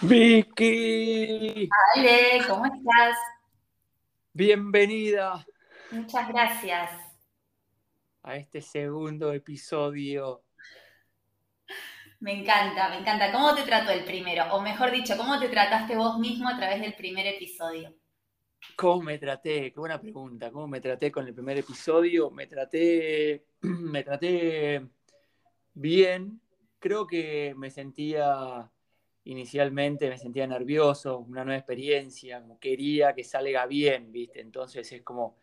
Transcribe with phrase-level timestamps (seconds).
[0.00, 3.16] Vicky, Ale, ¿cómo estás?
[4.32, 5.44] bienvenida
[5.90, 6.90] Muchas gracias.
[8.22, 10.44] a este segundo episodio.
[12.20, 13.32] Me encanta, me encanta.
[13.32, 14.44] ¿Cómo te trató el primero?
[14.52, 17.92] O mejor dicho, ¿cómo te trataste vos mismo a través del primer episodio?
[18.76, 19.72] ¿Cómo me traté?
[19.72, 20.52] Qué buena pregunta.
[20.52, 22.30] ¿Cómo me traté con el primer episodio?
[22.30, 24.86] Me traté, me traté
[25.74, 26.40] bien.
[26.78, 28.70] Creo que me sentía
[29.28, 34.40] inicialmente, me sentía nervioso, una nueva experiencia, como quería que salga bien, ¿viste?
[34.40, 35.36] Entonces es como,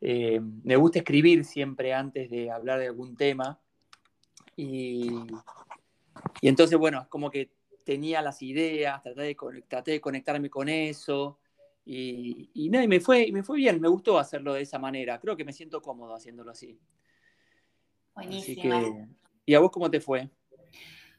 [0.00, 3.60] eh, me gusta escribir siempre antes de hablar de algún tema.
[4.56, 5.10] Y,
[6.40, 7.50] y entonces, bueno, es como que
[7.84, 11.40] tenía las ideas, traté de, traté de conectarme con eso.
[11.84, 15.18] Y, y nada, y me fue, me fue bien, me gustó hacerlo de esa manera.
[15.18, 16.78] Creo que me siento cómodo haciéndolo así.
[18.14, 18.80] Así Buenísima.
[18.80, 19.06] que,
[19.46, 20.30] ¿y a vos cómo te fue?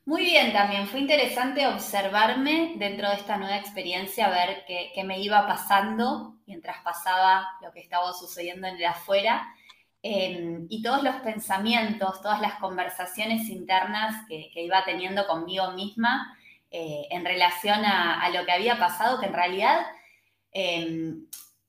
[0.06, 5.48] Muy bien también, fue interesante observarme dentro de esta nueva experiencia, ver qué, me iba
[5.48, 9.48] pasando mientras pasaba lo que estaba sucediendo en el afuera.
[10.04, 16.38] Eh, y todos los pensamientos, todas las conversaciones internas que, iba teniendo conmigo misma
[16.70, 19.88] eh, en relación a, lo que había pasado, que en realidad
[20.52, 21.16] eh,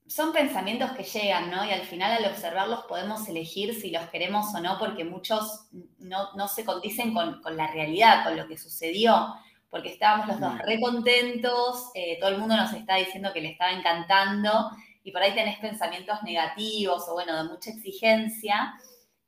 [0.08, 1.64] son pensamientos que llegan, ¿no?
[1.64, 5.66] Y al final al observarlos podemos elegir si los queremos o no, porque muchos
[5.98, 9.34] no, no se condicen con, con la realidad, con lo que sucedió,
[9.70, 13.50] porque estábamos los dos re contentos, eh, todo el mundo nos está diciendo que le
[13.50, 14.70] estaba encantando,
[15.02, 18.74] y por ahí tenés pensamientos negativos o bueno, de mucha exigencia,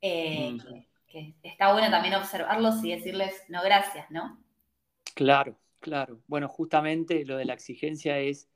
[0.01, 0.61] eh, Mm.
[0.61, 4.39] que, que está bueno también observarlos y decirles no gracias, ¿no?
[5.15, 6.23] Claro, claro.
[6.27, 8.49] Bueno, justamente lo de la exigencia es,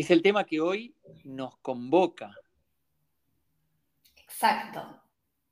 [0.00, 2.34] es el tema que hoy nos convoca.
[4.16, 5.02] Exacto.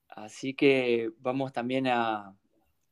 [0.09, 2.35] Así que vamos también a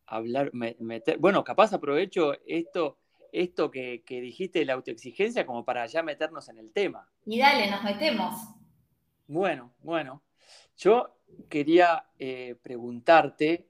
[0.06, 2.98] hablar, me- meter, bueno, capaz aprovecho esto,
[3.32, 7.10] esto que, que dijiste de la autoexigencia como para ya meternos en el tema.
[7.24, 8.34] Y dale, nos metemos.
[9.26, 10.22] Bueno, bueno,
[10.76, 13.68] yo quería eh, preguntarte,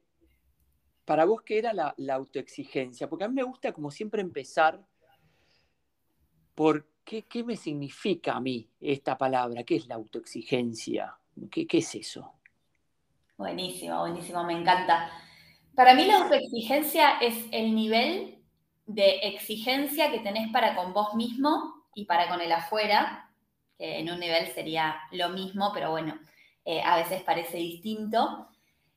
[1.05, 3.09] para vos, ¿qué era la, la autoexigencia?
[3.09, 4.85] Porque a mí me gusta, como siempre, empezar
[6.55, 11.17] por qué, me significa a mí esta palabra, qué es la autoexigencia,
[11.51, 12.33] qué, qué es eso.
[13.39, 15.11] Buenísimo, buenísimo, me encanta.
[15.75, 18.39] Para mí la autoexigencia es el nivel
[18.87, 23.31] de exigencia que tenés para con vos mismo y para con el afuera,
[23.79, 26.19] que en un nivel sería lo mismo, pero bueno,
[26.65, 28.49] eh, a veces parece distinto.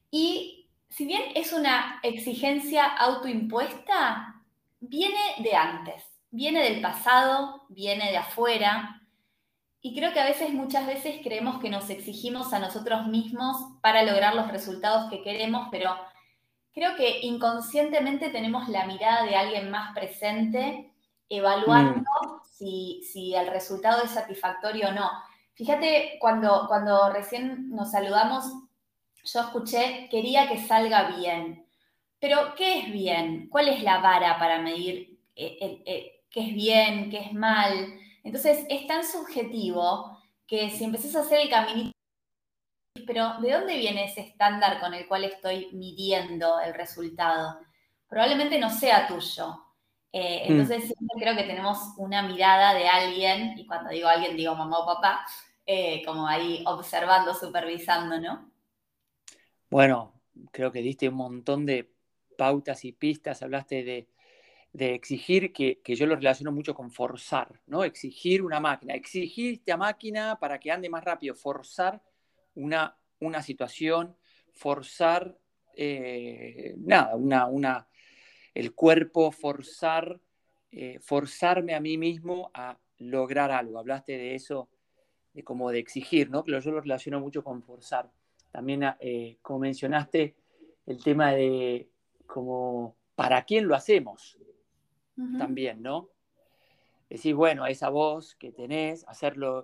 [0.10, 4.42] Y si bien es una exigencia autoimpuesta,
[4.80, 9.02] viene de antes, viene del pasado, viene de afuera,
[9.82, 14.04] y creo que a veces, muchas veces creemos que nos exigimos a nosotros mismos para
[14.04, 15.96] lograr los resultados que queremos, pero
[16.74, 20.94] creo que inconscientemente tenemos la mirada de alguien más presente,
[21.30, 25.10] evaluando Mm, si, si el resultado es satisfactorio o no.
[25.54, 28.46] Fíjate, cuando, cuando recién nos saludamos,
[29.24, 31.66] yo escuché, quería que salga bien.
[32.20, 33.50] Pero, ¿qué es bien?
[33.50, 37.94] ¿Cuál es la vara para medir eh, eh, qué es bien, qué es mal?
[38.24, 40.18] Entonces, es tan subjetivo
[40.48, 41.92] que si empezás a hacer el caminito,
[43.06, 47.60] pero ¿de dónde viene ese estándar con el cual estoy midiendo el resultado?
[48.08, 49.64] Probablemente no sea tuyo.
[50.12, 50.52] Eh, mm.
[50.52, 54.80] entonces, siempre creo que tenemos una mirada de alguien, y cuando digo alguien, digo mamá
[54.80, 55.26] o papá,
[55.66, 58.52] eh, como ahí observando, supervisando, ¿no?
[59.70, 60.14] Bueno,
[60.52, 61.92] creo que diste un montón de
[62.38, 64.08] pautas y pistas, hablaste de,
[64.72, 67.84] de exigir, que, que yo lo relaciono mucho con forzar, ¿no?
[67.84, 72.02] Exigir una máquina, exigir esta máquina para que ande más rápido, forzar
[72.56, 74.16] una, una situación,
[74.54, 75.38] forzar,
[75.76, 77.88] eh, nada, una, una,
[78.54, 80.20] el cuerpo, forzar,
[80.72, 83.80] eh, forzarme a mí mismo a lograr algo.
[83.80, 84.70] Hablaste de eso,
[85.34, 86.44] de como de exigir, ¿no?
[86.44, 88.12] Pero yo lo relaciono mucho con forzar.
[88.52, 90.36] También, eh, como mencionaste,
[90.86, 91.90] el tema de
[92.26, 94.39] como, ¿para quién lo hacemos?
[95.38, 96.10] También, ¿no?
[97.10, 99.64] Decís, bueno, esa voz que tenés, hacerlo,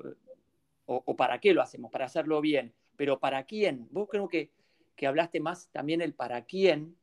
[0.85, 3.87] o, o para qué lo hacemos, para hacerlo bien, pero ¿para quién?
[3.91, 4.51] Vos creo que,
[4.95, 6.95] que hablaste más también el para quién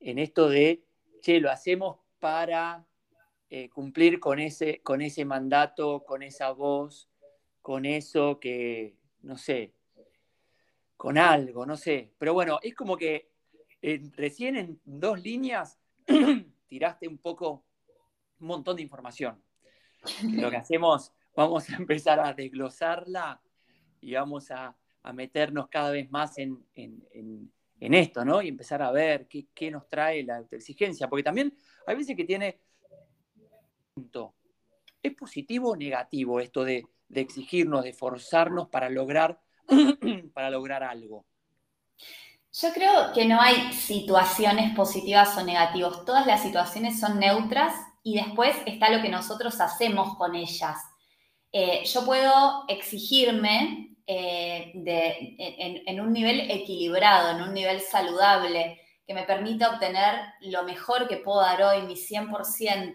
[0.00, 0.84] en esto de,
[1.20, 2.86] che, lo hacemos para
[3.50, 7.08] eh, cumplir con ese, con ese mandato, con esa voz,
[7.62, 9.72] con eso que, no sé,
[10.96, 12.12] con algo, no sé.
[12.18, 13.30] Pero bueno, es como que
[13.80, 15.78] eh, recién en dos líneas
[16.66, 17.64] tiraste un poco,
[18.40, 19.42] un montón de información.
[20.22, 23.40] Lo que hacemos, vamos a empezar a desglosarla
[24.00, 28.42] y vamos a, a meternos cada vez más en, en, en, esto, ¿no?
[28.42, 31.08] Y empezar a ver qué, qué nos trae la autoexigencia.
[31.08, 31.54] Porque también
[31.86, 32.60] hay veces que tiene
[35.02, 36.84] ¿Es positivo o negativo esto de,
[37.14, 39.40] exigirnos, de forzarnos para lograr,
[40.34, 41.26] para lograr algo?
[42.56, 46.04] Yo creo que no hay situaciones positivas o negativas.
[46.04, 47.74] Todas las situaciones son neutras
[48.04, 50.78] y después está lo que nosotros hacemos con ellas.
[51.50, 54.72] Eh, yo puedo exigirme eh,
[55.86, 61.16] en, un nivel equilibrado, en un nivel saludable, que me permita obtener lo mejor que
[61.16, 62.94] puedo dar hoy, mi 100%,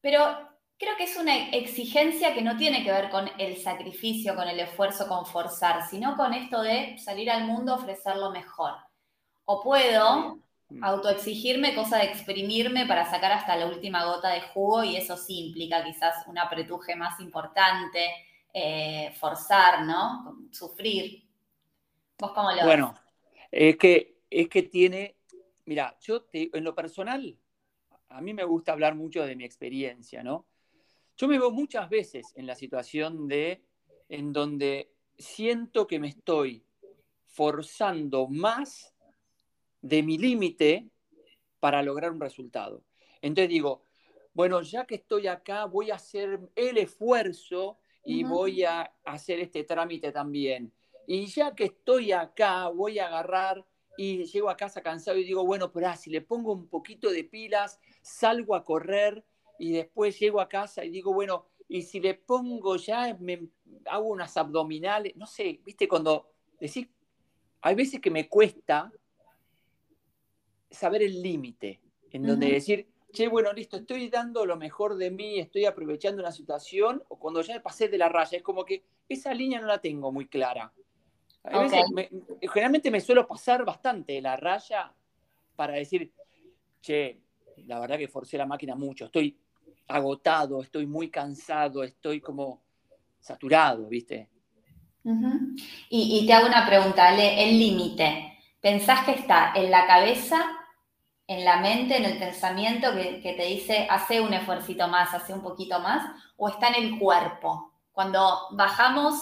[0.00, 0.45] pero
[0.78, 4.60] creo que es una exigencia que no tiene que ver con el sacrificio, con el
[4.60, 8.74] esfuerzo, con forzar, sino con esto de salir al mundo a ofrecer lo mejor.
[9.46, 10.36] O puedo
[10.68, 10.84] mm.
[10.84, 15.46] autoexigirme, cosa de exprimirme para sacar hasta la última gota de jugo y eso sí
[15.46, 18.10] implica quizás un apretuje más importante,
[18.52, 20.46] eh, forzar, ¿no?
[20.50, 21.22] Sufrir.
[22.18, 22.94] ¿Vos cómo lo Bueno,
[23.50, 25.16] es que, es que tiene,
[25.64, 27.36] mira, yo en lo personal,
[28.08, 30.46] a mí me gusta hablar mucho de mi experiencia, ¿no?
[31.16, 33.62] Yo me veo muchas veces en la situación de,
[34.08, 36.62] en donde siento que me estoy
[37.24, 38.94] forzando más
[39.80, 40.90] de mi límite
[41.58, 42.84] para lograr un resultado.
[43.22, 43.82] Entonces digo,
[44.34, 49.64] bueno, ya que estoy acá, voy a hacer el esfuerzo y voy a hacer este
[49.64, 50.70] trámite también.
[51.06, 53.64] Y ya que estoy acá, voy a agarrar
[53.96, 57.10] y llego a casa cansado y digo, bueno, pero ah, si le pongo un poquito
[57.10, 59.24] de pilas, salgo a correr
[59.58, 63.48] y después llego a casa y digo, bueno, y si le pongo ya, me
[63.86, 66.30] hago unas abdominales, no sé, viste, cuando
[66.60, 66.88] decís,
[67.62, 68.92] hay veces que me cuesta
[70.70, 71.80] saber el límite,
[72.10, 76.32] en donde decir, che, bueno, listo, estoy dando lo mejor de mí, estoy aprovechando una
[76.32, 79.66] situación, o cuando ya me pasé de la raya, es como que esa línea no
[79.66, 80.72] la tengo muy clara.
[82.52, 84.92] generalmente me suelo pasar bastante de la raya
[85.54, 86.12] para decir,
[86.80, 87.20] che,
[87.66, 89.36] la verdad que forcé la máquina mucho, estoy
[89.88, 92.62] agotado, estoy muy cansado, estoy como
[93.20, 94.30] saturado, ¿viste?
[95.88, 100.44] y, te hago una pregunta, el límite, ¿pensás que está en la cabeza,
[101.28, 105.42] en la mente, en el pensamiento que, te dice, hace un esfuercito más, hace un
[105.42, 106.04] poquito más,
[106.36, 107.72] o está en el cuerpo?
[107.92, 109.14] Cuando bajamos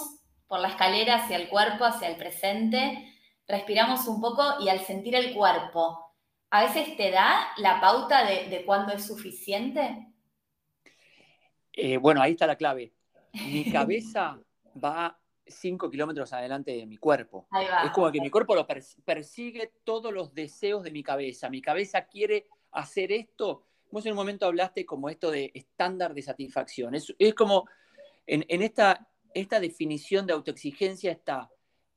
[0.47, 3.13] por la escalera hacia el cuerpo, hacia el presente,
[3.47, 6.15] respiramos un poco y al sentir el cuerpo,
[6.49, 10.14] ¿a veces te da la pauta de, de cuándo es suficiente?
[11.75, 12.93] Eh, bueno, ahí está la clave.
[13.33, 14.39] Mi cabeza
[14.83, 17.47] va cinco kilómetros adelante de mi cuerpo.
[17.83, 21.49] Es como que mi cuerpo lo persigue todos los deseos de mi cabeza.
[21.49, 23.63] Mi cabeza quiere hacer esto.
[23.91, 26.95] Vos en un momento hablaste como esto de estándar de satisfacción.
[26.95, 27.67] Es, como
[28.25, 31.51] en, esta, esta definición de autoexigencia está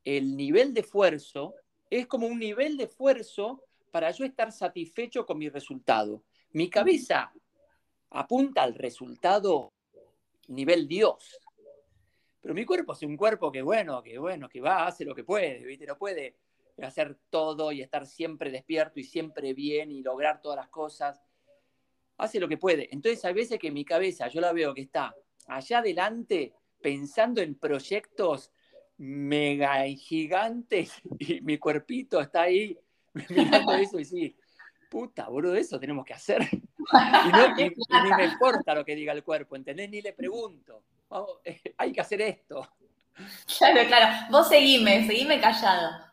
[0.05, 1.55] el nivel de esfuerzo,
[1.91, 6.23] es como un nivel de esfuerzo para yo estar satisfecho con mi resultado.
[6.53, 7.33] Mi cabeza
[8.11, 9.73] apunta al resultado
[10.49, 11.41] nivel Dios.
[12.41, 15.25] Pero mi cuerpo es un cuerpo que bueno, que bueno, que va, hace lo que
[15.25, 15.87] puede, ¿viste?
[15.87, 16.37] No puede
[16.83, 21.21] hacer todo y estar siempre despierto y siempre bien y lograr todas las cosas.
[22.17, 22.89] Hace lo que puede.
[22.93, 25.15] Entonces hay veces que mi cabeza, yo la veo que está
[25.47, 28.53] allá adelante pensando en proyectos
[28.99, 32.79] mega gigantes y mi cuerpito está ahí
[33.31, 34.37] mirando eso y sí,
[34.91, 36.43] puta, boludo, eso tenemos que hacer.
[37.27, 39.91] Y, no, ni me importa lo que diga el cuerpo, ¿entendés?
[39.91, 40.83] Ni le pregunto.
[41.79, 42.67] hay que hacer esto.
[43.59, 44.27] Claro, claro.
[44.31, 46.09] Vos seguime, seguime callado.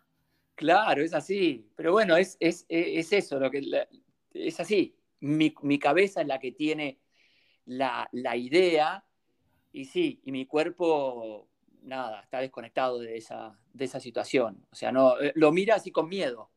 [0.56, 1.70] Claro, es así.
[1.76, 3.88] Pero bueno, es, es, eso, lo que,
[4.34, 4.98] es así.
[5.20, 7.00] Mi, cabeza es la que tiene
[7.66, 9.04] la, idea
[9.72, 11.50] y sí, y mi cuerpo,
[11.82, 14.66] nada, está desconectado de esa, de esa situación.
[14.72, 16.52] O sea, no, eh, lo mira así con miedo.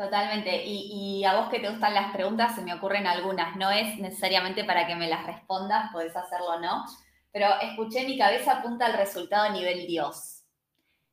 [0.00, 0.64] Totalmente.
[0.64, 3.54] Y, a vos que te gustan las preguntas, se me ocurren algunas.
[3.56, 6.86] No es necesariamente para que me las respondas, podés hacerlo o no.
[7.30, 10.44] Pero escuché mi cabeza apunta al resultado nivel Dios.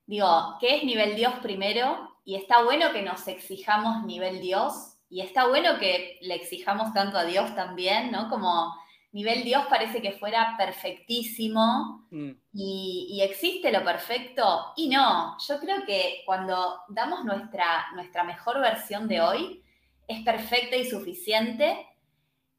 [0.06, 2.16] Digo, ¿qué es nivel Dios primero?
[2.24, 4.94] Y está bueno que nos exijamos nivel Dios.
[5.10, 8.30] Y está bueno que le exijamos tanto a Dios también, ¿no?
[8.30, 8.74] Como
[9.18, 12.32] nivel Dios parece que fuera perfectísimo mm.
[12.54, 14.74] y, existe lo perfecto.
[14.76, 19.64] Y no, yo creo que cuando damos nuestra, nuestra mejor versión de hoy,
[20.08, 21.88] es perfecta y suficiente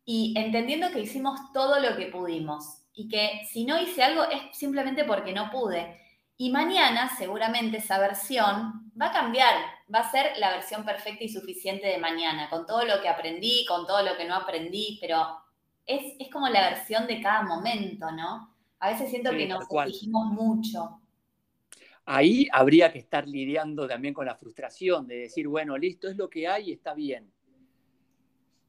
[0.05, 4.59] y entendiendo que hicimos todo lo que pudimos y que si no hice algo es
[4.59, 5.97] simplemente porque no pude.
[6.37, 9.55] Y mañana seguramente esa versión va a cambiar,
[9.95, 13.65] va a ser la versión perfecta y suficiente de mañana, con todo lo que aprendí,
[13.65, 15.39] con todo lo que no aprendí, pero
[15.89, 18.55] es, como la versión de cada momento, ¿no?
[18.79, 21.01] A veces siento que nos exigimos mucho.
[22.05, 26.31] Ahí habría que estar lidiando también con la frustración de decir, bueno, listo, es lo
[26.31, 27.31] que hay, está bien.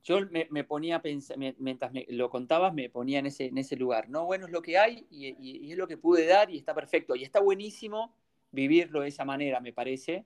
[0.04, 3.76] yo me, ponía a pensar, mientras me lo contabas, me ponía en ese, en ese
[3.76, 4.10] lugar.
[4.10, 7.16] No, bueno, es lo que hay y, es lo que pude dar y está perfecto.
[7.16, 8.16] Y está buenísimo
[8.52, 10.26] vivirlo de esa manera, me parece,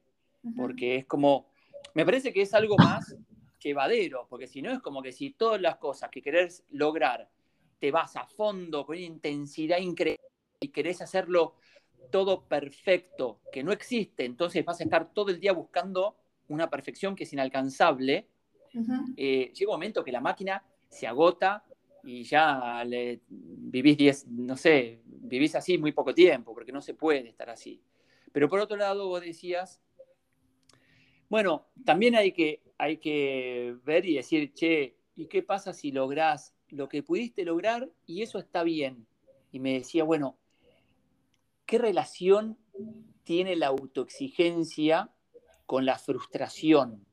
[0.55, 1.47] porque es como,
[1.93, 3.15] me parece que es algo más
[3.63, 7.29] llevadero, porque si no es como que si todas las cosas que querés lograr
[7.79, 10.23] te vas a fondo con intensidad increíble
[10.59, 11.55] y querés hacerlo
[12.11, 16.17] todo perfecto, que no existe, entonces vas a estar todo el día buscando
[16.49, 18.27] una perfección que es inalcanzable
[19.15, 21.63] eh, llega un momento que la máquina se agota
[22.03, 26.95] y ya le, vivís 10, no sé, vivís así muy poco tiempo, porque no se
[26.95, 27.81] puede estar así.
[28.31, 29.79] Pero por otro lado, vos decías,
[31.29, 36.53] bueno, también hay que, hay que ver y decir, che, ¿y qué pasa si lográs
[36.69, 39.07] lo que pudiste lograr y eso está bien?
[39.51, 40.37] Y me decía, bueno,
[41.65, 42.57] ¿qué relación
[43.23, 45.11] tiene la autoexigencia
[45.65, 47.05] con la frustración?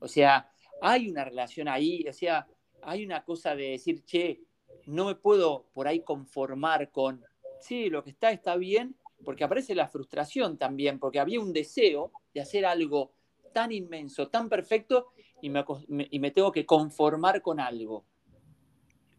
[0.00, 0.50] O sea,
[0.82, 2.46] hay una relación ahí, o sea,
[2.82, 4.42] hay una cosa de decir, che,
[4.86, 7.24] no me puedo por ahí conformar con,
[7.60, 12.12] sí, lo que está está bien, porque aparece la frustración también, porque había un deseo
[12.34, 13.12] de hacer algo
[13.52, 18.04] tan inmenso, tan perfecto, y me, y me tengo que conformar con algo.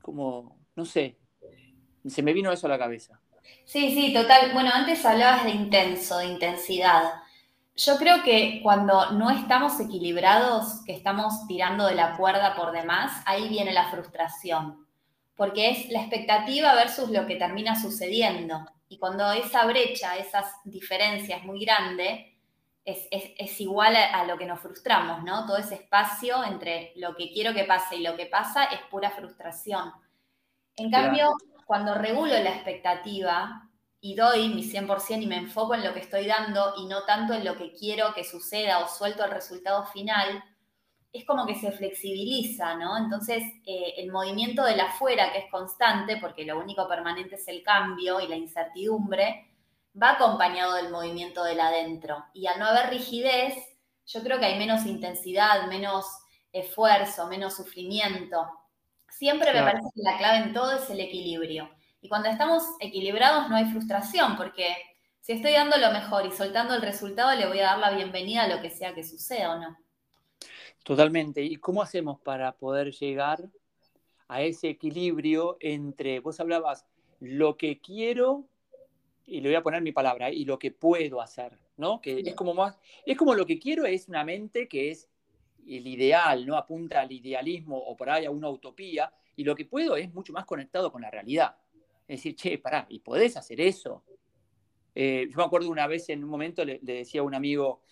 [0.02, 1.18] Como, no sé,
[2.06, 3.20] se me vino eso a la cabeza.
[3.66, 4.54] Sí, sí, total.
[4.54, 7.04] Bueno, antes hablabas de intenso, de intensidad.
[7.76, 13.24] Yo creo que cuando no estamos equilibrados, que estamos tirando de la cuerda por demás,
[13.26, 14.86] ahí viene la frustración,
[15.36, 18.66] porque es la expectativa versus lo que termina sucediendo.
[18.90, 22.31] Y cuando esa brecha, esas diferencias muy grande,
[22.84, 25.46] es, igual a, lo que nos frustramos, ¿no?
[25.46, 29.12] Todo ese espacio entre lo que quiero que pase y lo que pasa es pura
[29.12, 29.92] frustración.
[30.76, 31.36] En cambio,
[31.66, 33.72] cuando regulo la expectativa,
[34.04, 37.34] y doy mi 100% y me enfoco en lo que estoy dando y no tanto
[37.34, 40.44] en lo que quiero que suceda o suelto el resultado final,
[41.14, 42.98] es como que se flexibiliza, ¿no?
[42.98, 47.48] Entonces, eh, el movimiento de la afuera, que es constante, porque lo único permanente es
[47.48, 49.51] el cambio y la incertidumbre,
[50.00, 52.26] va acompañado del movimiento del adentro.
[52.34, 53.56] Y al no haber rigidez,
[54.06, 56.06] yo creo que hay menos intensidad, menos
[56.52, 58.48] esfuerzo, menos sufrimiento.
[59.10, 61.70] Siempre me parece que la clave en todo es el equilibrio.
[62.02, 64.76] Y cuando estamos equilibrados no hay frustración, porque
[65.20, 68.44] si estoy dando lo mejor y soltando el resultado, le voy a dar la bienvenida
[68.44, 69.78] a lo que sea que suceda o no.
[70.84, 71.44] Totalmente.
[71.44, 73.40] ¿Y cómo hacemos para poder llegar
[74.28, 76.86] a ese equilibrio entre, vos hablabas,
[77.20, 78.46] lo que quiero,
[79.26, 82.02] y le voy a poner mi palabra, y lo que puedo hacer, ¿no?
[82.02, 85.10] Que es como más, es como lo que quiero es una mente que es
[85.68, 86.58] el ideal, ¿no?
[86.58, 90.34] Apunta al idealismo o por ahí a una utopía, y lo que puedo es mucho
[90.34, 91.56] más conectado con la realidad
[92.12, 94.04] decir, che, pará, ¿y podés hacer eso?
[94.94, 97.84] Eh, yo me acuerdo una vez en un momento le, decía a un amigo,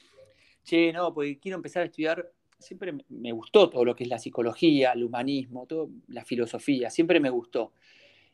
[0.63, 4.19] che, no, porque quiero empezar a estudiar, siempre me gustó todo lo que es la
[4.19, 7.71] psicología, el humanismo, todo, la filosofía, siempre me gustó.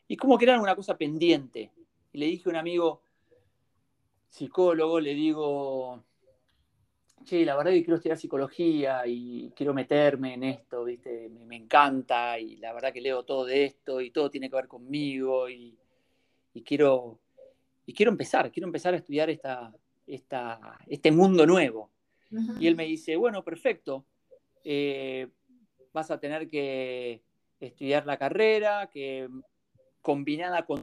[0.08, 1.70] Y como que era una cosa pendiente.
[2.16, 3.02] Y le dije a un amigo
[4.30, 6.02] psicólogo, le digo,
[7.26, 11.28] che, la verdad que quiero estudiar psicología y quiero meterme en esto, ¿viste?
[11.28, 14.66] Me, encanta y la verdad que leo todo de esto y todo tiene que ver
[14.66, 15.76] conmigo y,
[16.64, 17.18] quiero,
[17.84, 19.74] y quiero empezar, quiero empezar a estudiar esta,
[20.06, 21.90] esta, este mundo nuevo.
[22.58, 24.06] Y él me dice, bueno, perfecto,
[24.64, 25.28] eh,
[25.92, 27.20] vas a tener que
[27.60, 29.28] estudiar la carrera, que
[30.00, 30.80] combinada con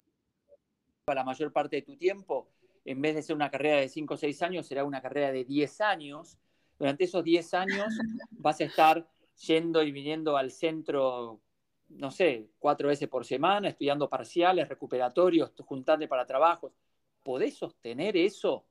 [1.11, 2.47] la mayor parte de tu tiempo,
[2.85, 5.43] en vez de ser una carrera de 5 o 6 años, será una carrera de
[5.43, 6.37] 10 años.
[6.79, 7.87] Durante esos 10 años
[8.31, 9.05] vas a estar
[9.45, 11.41] yendo y viniendo al centro,
[11.89, 16.71] no sé, cuatro veces por semana, estudiando parciales, recuperatorios, juntarte para trabajos.
[17.21, 18.65] ¿Podés sostener eso?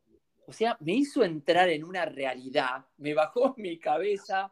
[0.46, 4.50] O sea, me hizo entrar en una realidad, me bajó mi cabeza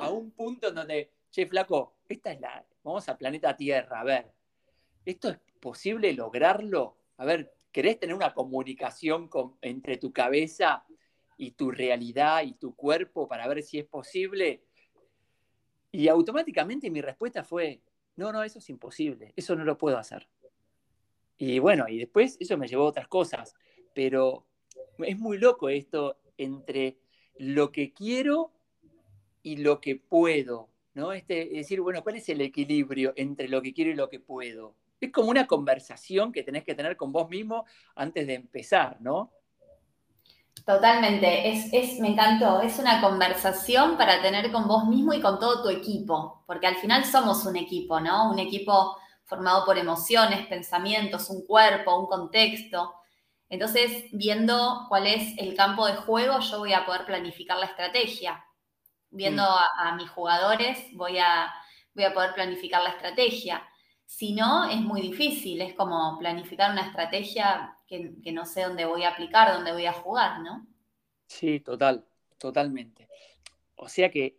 [0.00, 4.04] a un punto en donde, che, flaco, esta es la, vamos al planeta Tierra, a
[4.04, 4.32] ver,
[5.04, 6.96] ¿esto es posible lograrlo?
[7.16, 9.30] A ver, ¿Querés tener una comunicación
[9.62, 10.84] entre tu cabeza
[11.38, 14.62] y tu realidad y tu cuerpo para ver si es posible?
[15.90, 17.80] Y automáticamente mi respuesta fue,
[18.16, 20.28] no, no, eso es imposible, eso no lo puedo hacer.
[21.38, 23.54] Y bueno, y después eso me llevó a otras cosas,
[23.94, 24.46] pero
[24.98, 26.98] es muy loco esto entre
[27.38, 28.52] lo que quiero
[29.42, 31.14] y lo que puedo, ¿no?
[31.14, 34.20] Este, es decir, bueno, ¿cuál es el equilibrio entre lo que quiero y lo que
[34.20, 34.76] puedo?
[35.06, 39.32] Es como una conversación que tenés que tener con vos mismo antes de empezar, ¿no?
[40.64, 45.62] Totalmente, es, me encantó, es una conversación para tener con vos mismo y con todo
[45.62, 48.30] tu equipo, porque al final somos un equipo, ¿no?
[48.30, 52.94] Un equipo formado por emociones, pensamientos, un cuerpo, un contexto.
[53.48, 58.44] Entonces, viendo cuál es el campo de juego, yo voy a poder planificar la estrategia.
[59.10, 59.86] viendo mm.
[59.86, 61.52] a, mis jugadores, voy a,
[61.94, 63.66] voy a poder planificar la estrategia.
[64.06, 69.04] Si no, es muy difícil, es como planificar una estrategia que, no sé dónde voy
[69.04, 70.66] a aplicar, dónde voy a jugar, ¿no?
[71.26, 72.04] Sí, total,
[72.38, 73.08] totalmente.
[73.76, 74.38] O sea que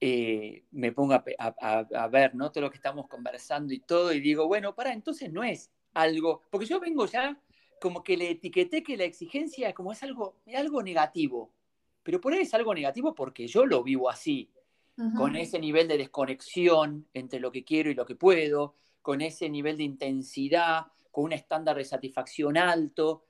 [0.00, 2.52] eh, me pongo a, ver, ¿no?
[2.52, 6.42] Todo lo que estamos conversando y todo, y digo, bueno, para, entonces no es algo,
[6.50, 7.40] porque yo vengo ya
[7.80, 11.52] como que le etiqueté que la exigencia como es algo, algo negativo,
[12.02, 14.50] pero por ahí es algo negativo porque yo lo vivo así,
[15.16, 19.48] con ese nivel de desconexión entre lo que quiero y lo que puedo, con ese
[19.48, 23.26] nivel de intensidad, con un estándar de satisfacción alto.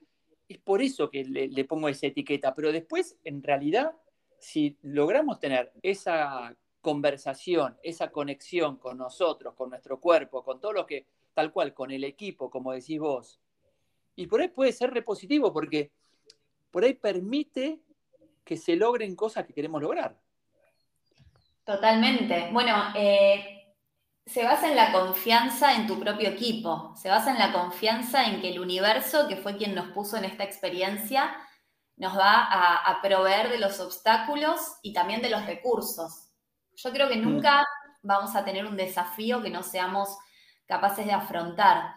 [0.49, 3.93] Es por eso que le, pongo esa etiqueta, pero después, en realidad,
[4.39, 10.87] si logramos tener esa conversación, esa conexión con nosotros, con nuestro cuerpo, con todo lo
[10.87, 13.41] que, tal cual, con el equipo, como decís vos,
[14.17, 15.91] y por ahí puede ser repositivo porque
[16.71, 17.81] por ahí permite
[18.45, 20.21] que se logren cosas que queremos lograr.
[21.65, 22.51] Totalmente.
[22.53, 23.55] Bueno, eh,
[24.27, 28.41] se basa en la confianza en tu propio equipo, se basa en la confianza en
[28.41, 31.35] que el universo, que fue quien nos puso en esta experiencia,
[31.97, 36.31] nos va a, proveer de los obstáculos y también de los recursos.
[36.75, 37.23] Yo creo que mm.
[37.23, 37.65] nunca
[38.03, 40.17] vamos a tener un desafío que no seamos
[40.67, 41.95] capaces de afrontar.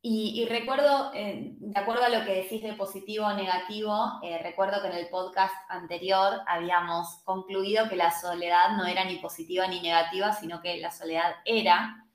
[0.00, 4.80] Y, recuerdo, eh, de acuerdo a lo que decís de positivo o negativo, eh, recuerdo
[4.80, 9.80] que en el podcast anterior habíamos concluido que la soledad no era ni positiva ni
[9.80, 12.06] negativa, sino que la soledad era.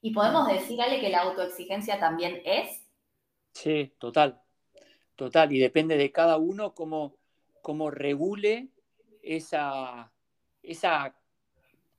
[0.00, 2.84] ¿Y podemos decir, Ale, que la autoexigencia también es?
[3.52, 4.42] Sí, total,
[5.14, 5.52] total.
[5.52, 7.14] Y depende de cada uno cómo,
[7.62, 8.68] cómo regule
[9.22, 10.10] esa,
[10.60, 11.14] esa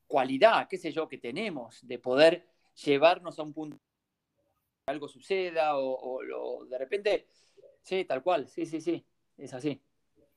[0.05, 3.79] cualidad, qué sé yo, que tenemos de poder llevarnos a un punto
[4.89, 6.19] algo suceda o,
[6.69, 7.27] de repente,
[7.81, 9.05] sí, tal cual, sí, sí, sí,
[9.37, 9.81] es así.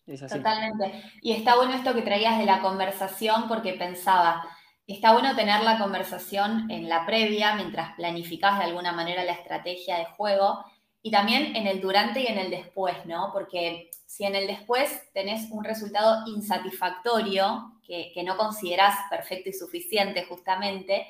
[0.07, 0.37] Es así.
[0.37, 1.03] Totalmente.
[1.21, 4.45] Y está bueno esto que traías de la conversación porque pensaba,
[4.87, 9.99] está bueno tener la conversación en la previa mientras planificás de alguna manera la estrategia
[9.99, 10.65] de juego
[11.03, 13.31] y también en el durante y en el después, ¿no?
[13.33, 19.53] Porque si en el después tenés un resultado insatisfactorio que, que no considerás perfecto y
[19.53, 21.07] suficiente justamente,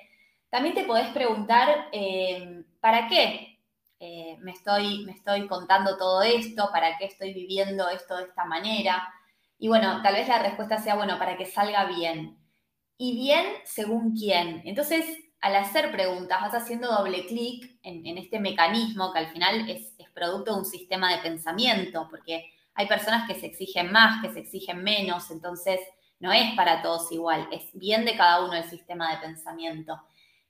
[0.52, 3.58] también te podés preguntar, eh, ¿para qué
[3.98, 6.68] eh, me, estoy, me estoy contando todo esto?
[6.70, 9.02] ¿Para qué estoy viviendo esto de esta manera?
[9.58, 12.36] Y bueno, tal vez la respuesta sea, bueno, para que salga bien.
[12.98, 14.60] ¿Y bien según quién?
[14.66, 15.06] Entonces,
[15.40, 20.10] al hacer preguntas, vas haciendo doble clic en, este mecanismo que al final es, es
[20.10, 24.40] producto de un sistema de pensamiento, porque hay personas que se exigen más, que se
[24.40, 25.80] exigen menos, entonces
[26.20, 29.98] no es para todos igual, es bien de cada uno el sistema de pensamiento.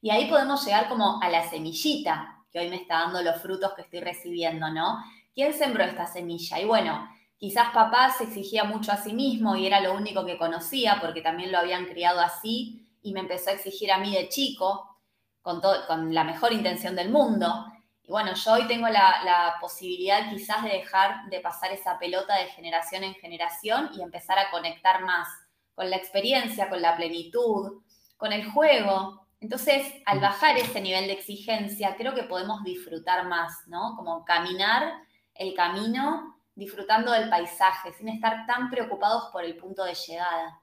[0.02, 3.72] Y ahí podemos llegar como a la semillita que hoy me está dando los frutos
[3.74, 5.02] que estoy recibiendo, ¿no?
[5.32, 6.60] ¿Quién sembró esta semilla?
[6.60, 10.36] Y bueno, quizás papá se exigía mucho a sí mismo y era lo único que
[10.36, 14.28] conocía porque también lo habían criado así y me empezó a exigir a mí de
[14.28, 14.98] chico
[15.40, 17.66] con, con la mejor intención del mundo.
[18.02, 22.36] Y bueno, yo hoy tengo la, la, posibilidad quizás de dejar de pasar esa pelota
[22.36, 25.28] de generación en generación y empezar a conectar más
[25.76, 27.82] con la experiencia, con la plenitud,
[28.16, 33.66] con el juego, entonces, al bajar ese nivel de exigencia, creo que podemos disfrutar más,
[33.66, 33.96] ¿no?
[33.96, 35.02] Como caminar
[35.34, 40.62] el camino disfrutando del paisaje, sin estar tan preocupados por el punto de llegada.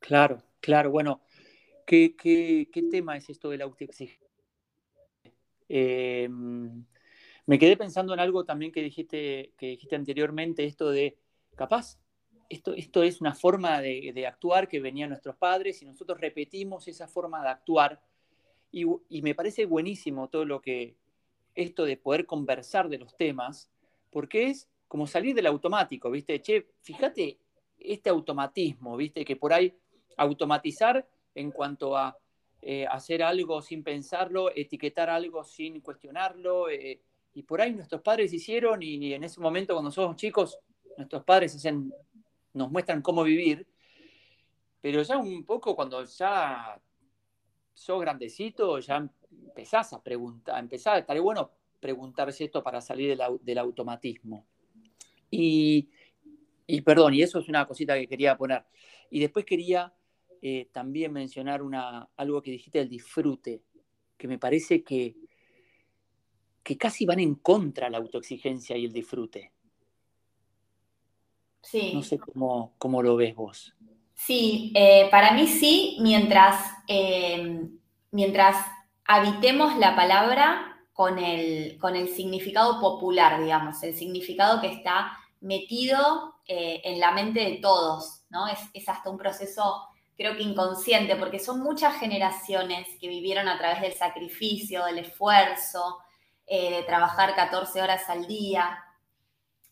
[0.00, 0.90] Claro, claro.
[0.90, 1.22] Bueno,
[1.86, 2.14] ¿qué,
[2.90, 4.28] tema es esto de la autoexigencia?
[5.66, 6.84] Em,
[7.46, 11.16] me quedé pensando en algo también que dijiste, que dijiste anteriormente, esto de,
[11.56, 11.98] capaz,
[12.50, 16.86] esto, esto es una forma de, de actuar que venían nuestros padres y nosotros repetimos
[16.86, 18.09] esa forma de actuar
[18.72, 20.96] y, me parece buenísimo todo lo que,
[21.54, 23.70] esto de poder conversar de los temas,
[24.10, 26.40] porque es como salir del automático, ¿viste?
[26.40, 27.38] Che, fíjate
[27.78, 29.24] este automatismo, ¿viste?
[29.24, 29.74] Que por ahí
[30.16, 32.16] automatizar en cuanto a
[32.62, 37.00] eh, hacer algo sin pensarlo, etiquetar algo sin cuestionarlo, eh,
[37.34, 40.58] y por ahí nuestros padres hicieron, y en ese momento cuando somos chicos,
[40.96, 41.92] nuestros padres hacen,
[42.52, 43.66] nos muestran cómo vivir,
[44.80, 46.80] pero ya un poco cuando ya
[47.74, 54.46] sos grandecito, ya empezás a preguntar, empezás, estaría bueno preguntarse esto para salir del, automatismo.
[55.30, 55.88] Y,
[56.84, 58.64] perdón, y eso es una cosita que quería poner.
[59.10, 59.92] Y después quería
[60.42, 63.62] eh, también mencionar una, algo que dijiste del disfrute,
[64.16, 65.16] que me parece que,
[66.62, 69.52] que casi van en contra la autoexigencia y el disfrute.
[71.62, 71.92] Sí.
[71.94, 73.74] No sé cómo, cómo lo ves vos.
[74.26, 77.66] Sí, eh, para mí sí, mientras, eh,
[78.10, 78.54] mientras
[79.06, 86.34] habitemos la palabra con el, con el significado popular, digamos, el significado que está metido
[86.46, 88.24] eh, en la mente de todos.
[88.28, 88.46] ¿no?
[88.46, 93.56] Es, es hasta un proceso, creo que inconsciente, porque son muchas generaciones que vivieron a
[93.56, 95.98] través del sacrificio, del esfuerzo,
[96.46, 98.84] de trabajar 14 horas al día.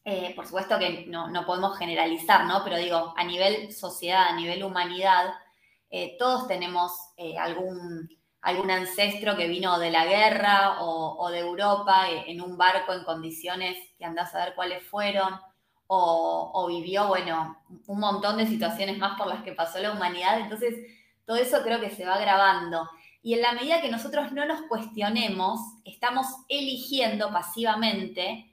[0.04, 2.64] Eh, por supuesto que no, no, podemos generalizar, ¿no?
[2.64, 5.34] Pero digo, a nivel sociedad, a nivel humanidad,
[5.90, 6.92] eh, todos tenemos
[7.38, 8.08] algún,
[8.40, 13.76] algún ancestro que vino de la guerra o, de Europa en un barco en condiciones
[13.98, 15.34] que andás a ver cuáles fueron,
[15.88, 20.40] o, o, vivió, bueno, un montón de situaciones más por las que pasó la humanidad.
[20.40, 20.74] Entonces,
[21.24, 22.88] todo eso creo que se va grabando.
[23.22, 28.50] Y en la medida que nosotros no nos cuestionemos, estamos eligiendo pasivamente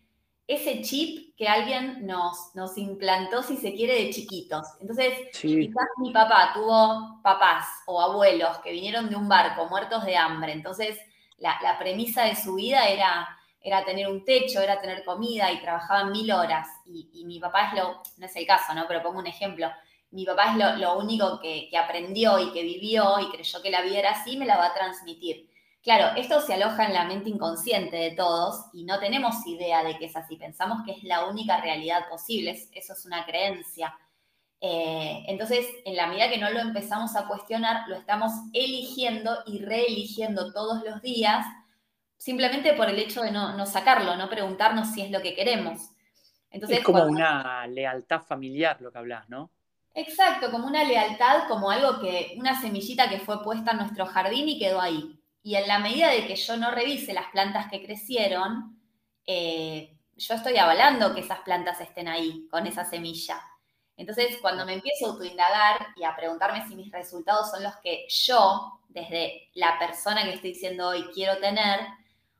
[0.47, 4.65] ese chip que alguien nos, nos implantó, si se quiere, de chiquitos.
[4.79, 10.17] Entonces, quizás mi papá tuvo papás o abuelos que vinieron de un barco muertos de
[10.17, 10.53] hambre.
[10.53, 10.97] Entonces,
[11.37, 13.27] la, premisa de su vida era,
[13.61, 16.67] era tener un techo, era tener comida y trabajaban mil horas.
[16.85, 18.85] Y, y mi papá es lo, no es el caso, ¿no?
[18.87, 19.69] Pero pongo un ejemplo
[20.15, 23.99] mi papá es lo, único que, aprendió y que vivió y creyó que la vida
[23.99, 25.49] era así, me la va a transmitir.
[25.85, 29.99] Claro, esto se aloja en la mente inconsciente de todos y no tenemos idea de
[29.99, 30.35] que es así.
[30.35, 33.95] Pensamos que es la única realidad posible, eso es una creencia.
[34.59, 39.63] Eh, entonces, en la medida que no lo empezamos a cuestionar, lo estamos eligiendo y
[39.63, 41.45] reeligiendo todos los días,
[42.17, 45.91] simplemente por el hecho de no, sacarlo, no preguntarnos si es lo que queremos.
[46.49, 49.51] Entonces, es como una lealtad familiar lo que hablas, ¿no?
[49.93, 54.49] Exacto, como una lealtad, como algo que, una semillita que fue puesta en nuestro jardín
[54.49, 55.21] y quedó ahí.
[55.45, 58.81] Y en la medida de que yo no revise las plantas que crecieron,
[59.27, 63.39] eh, yo estoy avalando que esas plantas estén ahí, con esa semilla.
[63.95, 68.07] Entonces, cuando me empiezo a autoindagar y a preguntarme si mis resultados son los que
[68.09, 71.79] yo, desde la persona que estoy siendo hoy, quiero tener,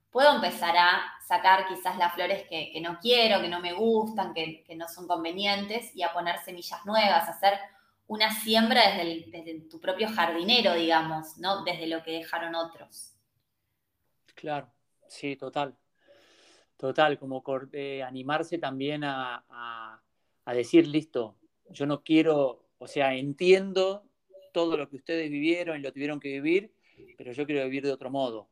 [0.09, 4.65] puedo empezar a sacar quizás las flores que, no quiero, que no me gustan, que,
[4.75, 7.59] no son convenientes y a poner semillas nuevas, hacer
[8.07, 11.63] una siembra desde, tu propio jardinero, digamos, ¿no?
[11.63, 13.15] Desde lo que dejaron otros.
[14.35, 14.71] Claro,
[15.07, 15.75] sí, total.
[16.77, 19.43] Total, como eh, animarse también a,
[20.45, 21.37] a decir, listo,
[21.69, 24.03] yo no quiero, o sea, entiendo
[24.53, 26.73] todo lo que ustedes vivieron y lo tuvieron que vivir,
[27.17, 28.49] pero yo quiero vivir de otro modo.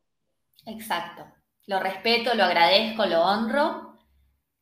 [0.66, 1.24] Exacto.
[1.66, 3.93] Lo respeto, lo agradezco, lo honro.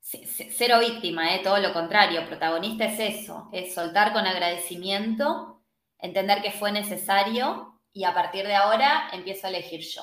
[0.04, 1.40] Cero víctima, ¿eh?
[1.44, 2.26] todo lo contrario.
[2.26, 5.62] Protagonista es eso, es soltar con agradecimiento,
[5.98, 10.02] entender que fue necesario y a partir de ahora empiezo a elegir yo.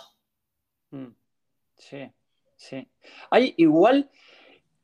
[0.91, 1.13] Mm,
[1.75, 2.11] sí,
[2.55, 2.87] sí.
[3.29, 4.09] Hay igual,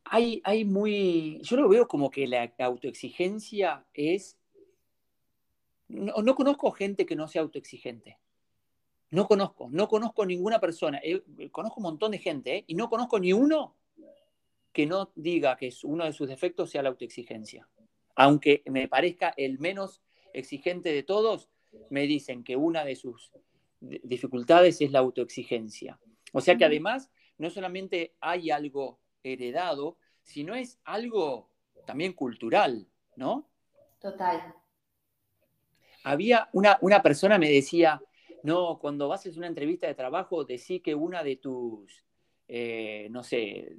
[0.03, 4.37] hay, hay muy, yo lo veo como que la autoexigencia es,
[5.87, 8.19] no conozco gente que no sea autoexigente.
[9.11, 12.89] No conozco, no conozco ninguna persona, eh, conozco un montón de gente, eh, y no
[12.89, 13.75] conozco ni uno
[14.75, 17.65] que no diga que uno de sus defectos sea la autoexigencia.
[18.13, 20.01] Aunque me parezca el menos
[20.33, 21.49] exigente de todos,
[21.89, 23.31] me dicen que una de sus
[23.79, 25.97] dificultades es la autoexigencia.
[26.33, 31.49] O sea que además no solamente hay algo heredado, sino es algo
[31.85, 32.85] también cultural,
[33.15, 33.47] ¿no?
[34.01, 34.55] Total.
[36.03, 38.01] Había una, una persona me decía,
[38.43, 42.03] no, cuando haces una entrevista de trabajo, decí que una de tus,
[42.47, 43.75] eh, no sé,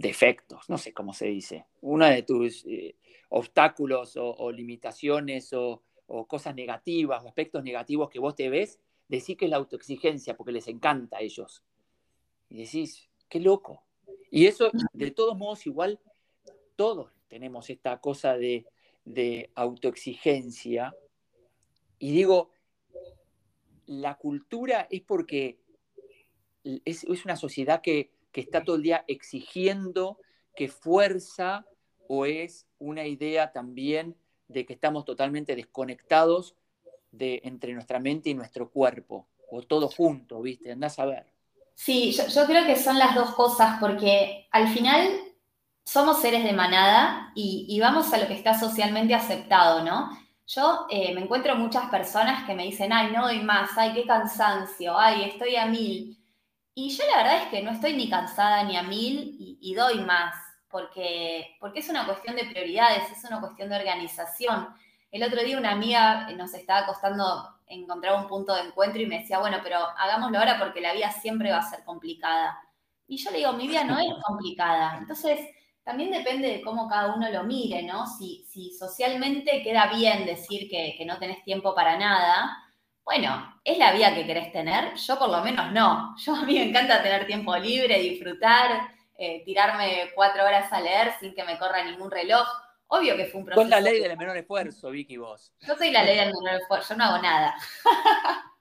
[0.00, 2.96] defectos, no sé cómo se dice, una de tus eh,
[3.28, 5.82] obstáculos o, limitaciones o,
[6.26, 10.66] cosas negativas aspectos negativos que vos te ves, decí que es la autoexigencia, porque les
[10.68, 11.62] encanta a ellos.
[12.48, 13.84] Y decís, qué loco.
[14.30, 16.00] Y eso, de todos modos, igual,
[16.74, 18.66] todos tenemos esta cosa de,
[19.04, 20.96] de autoexigencia.
[22.00, 22.50] Y digo,
[23.86, 25.60] la cultura es porque
[26.84, 30.18] es, una sociedad que, está todo el día exigiendo
[30.54, 31.66] que fuerza
[32.08, 34.16] o es una idea también
[34.48, 36.56] de que estamos totalmente desconectados
[37.12, 40.72] de, entre nuestra mente y nuestro cuerpo, o todo junto, ¿viste?
[40.72, 41.26] Andás a ver.
[41.74, 45.08] Sí, yo, creo que son las dos cosas, porque al final
[45.84, 50.10] somos seres de manada y, y vamos a lo que está socialmente aceptado, ¿no?
[50.46, 54.04] Yo eh, me encuentro muchas personas que me dicen, ay, no doy más, ay, qué
[54.04, 56.19] cansancio, ay, estoy a mil.
[56.82, 60.00] Y yo la verdad es que no estoy ni cansada ni a mil y, doy
[60.00, 60.34] más,
[60.70, 64.68] porque, porque es una cuestión de prioridades, es una cuestión de organización.
[65.10, 69.18] El otro día una amiga nos estaba costando encontrar un punto de encuentro y me
[69.18, 72.58] decía, bueno, pero hagámoslo ahora porque la vida siempre va a ser complicada.
[73.06, 74.96] Y yo le digo, mi vida no es complicada.
[74.96, 75.38] Entonces,
[75.82, 78.06] también depende de cómo cada uno lo mire, ¿no?
[78.06, 78.46] Si,
[78.78, 82.56] socialmente queda bien decir que, no tenés tiempo para nada,
[83.10, 84.94] bueno, ¿es la vida que querés tener?
[84.94, 86.14] Yo por lo menos no.
[86.16, 91.14] Yo a mí me encanta tener tiempo libre, disfrutar, eh, tirarme cuatro horas a leer
[91.18, 92.46] sin que me corra ningún reloj.
[92.86, 93.62] Obvio que fue un proceso.
[93.62, 95.52] Con la ley del menor esfuerzo, Vicky, vos.
[95.58, 97.56] Yo soy la ley del menor esfuerzo, yo no hago nada.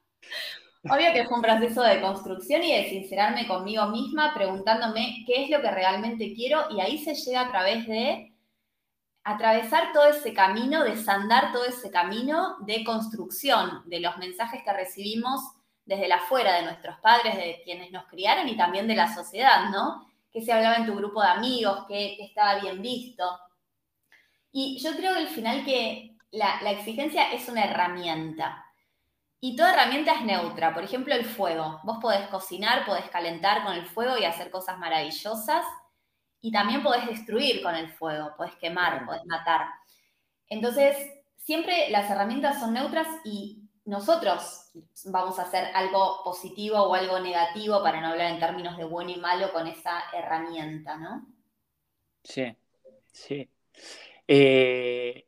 [0.89, 5.51] Obvio que fue un proceso de construcción y de sincerarme conmigo misma, preguntándome qué es
[5.51, 8.33] lo que realmente quiero, y ahí se llega a través de
[9.29, 15.41] atravesar todo ese camino, desandar todo ese camino de construcción de los mensajes que recibimos
[15.85, 19.69] desde la fuera de nuestros padres, de quienes nos criaron y también de la sociedad,
[19.69, 20.07] ¿no?
[20.31, 23.23] Que se hablaba en tu grupo de amigos, que, estaba bien visto.
[24.51, 28.65] Y yo creo que al final que la, la exigencia es una herramienta.
[29.39, 30.73] Y toda herramienta es neutra.
[30.73, 31.79] Por ejemplo, el fuego.
[31.83, 35.65] Vos podés cocinar, podés calentar con el fuego y hacer cosas maravillosas.
[36.41, 39.67] Y también podés destruir con el fuego, podés quemar, podés matar.
[40.47, 40.95] Entonces,
[41.37, 44.71] siempre las herramientas son neutras y nosotros
[45.05, 49.11] vamos a hacer algo positivo o algo negativo, para no hablar en términos de bueno
[49.11, 51.27] y malo, con esa herramienta, ¿no?
[52.23, 52.55] Sí,
[53.11, 53.49] sí.
[54.27, 55.27] Eh,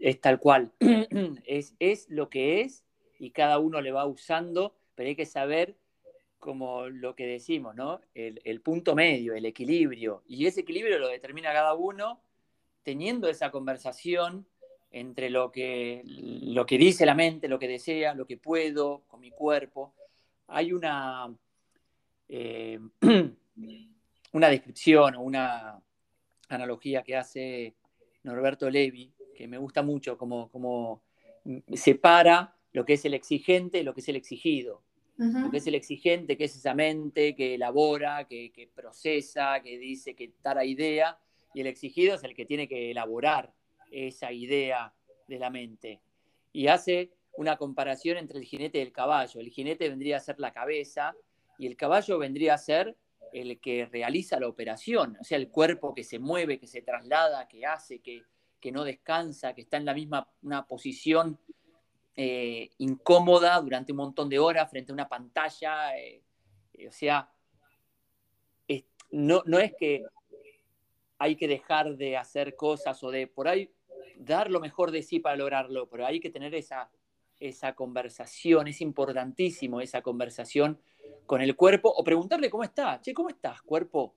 [0.00, 0.72] es tal cual.
[1.46, 2.84] es, es lo que es
[3.18, 5.76] y cada uno le va usando, pero hay que saber
[6.42, 8.00] como lo que decimos, ¿no?
[8.14, 10.24] El, punto medio, el equilibrio.
[10.26, 12.20] Y ese equilibrio lo determina cada uno
[12.82, 14.44] teniendo esa conversación
[14.90, 19.20] entre lo que, lo que dice la mente, lo que desea, lo que puedo con
[19.20, 19.94] mi cuerpo.
[20.48, 21.32] Hay una,
[22.28, 22.80] eh,
[24.32, 25.80] una descripción o una
[26.48, 27.76] analogía que hace
[28.24, 31.02] Norberto Levi, que me gusta mucho, como, como
[31.72, 34.82] separa lo que es el exigente, lo que es el exigido.
[35.16, 40.32] Que es el exigente, que es esa mente que elabora, que, procesa, que dice que
[40.42, 41.18] la idea,
[41.54, 43.52] y el exigido es el que tiene que elaborar
[43.90, 44.92] esa idea
[45.28, 46.00] de la mente.
[46.52, 49.40] Y hace una comparación entre el jinete y el caballo.
[49.40, 51.14] El jinete vendría a ser la cabeza
[51.58, 52.96] y el caballo vendría a ser
[53.32, 57.48] el que realiza la operación, o sea, el cuerpo que se mueve, que se traslada,
[57.48, 58.24] que hace, que,
[58.60, 61.38] que no descansa, que está en la misma una posición
[62.16, 65.96] eh, incómoda durante un montón de horas frente a una pantalla.
[65.96, 66.22] Eh,
[66.74, 67.30] eh, o sea,
[69.10, 70.04] no, no es que
[71.18, 73.70] hay que dejar de hacer cosas o de por ahí
[74.16, 76.90] dar lo mejor de sí para lograrlo, pero hay que tener esa,
[77.38, 80.80] esa conversación, es importantísimo esa conversación
[81.26, 84.14] con el cuerpo o preguntarle cómo está, che, ¿cómo estás, cuerpo?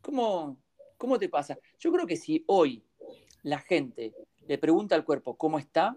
[0.00, 0.58] ¿Cómo,
[0.96, 1.58] ¿Cómo te pasa?
[1.78, 2.84] Yo creo que si hoy
[3.42, 4.14] la gente
[4.46, 5.96] le pregunta al cuerpo cómo está,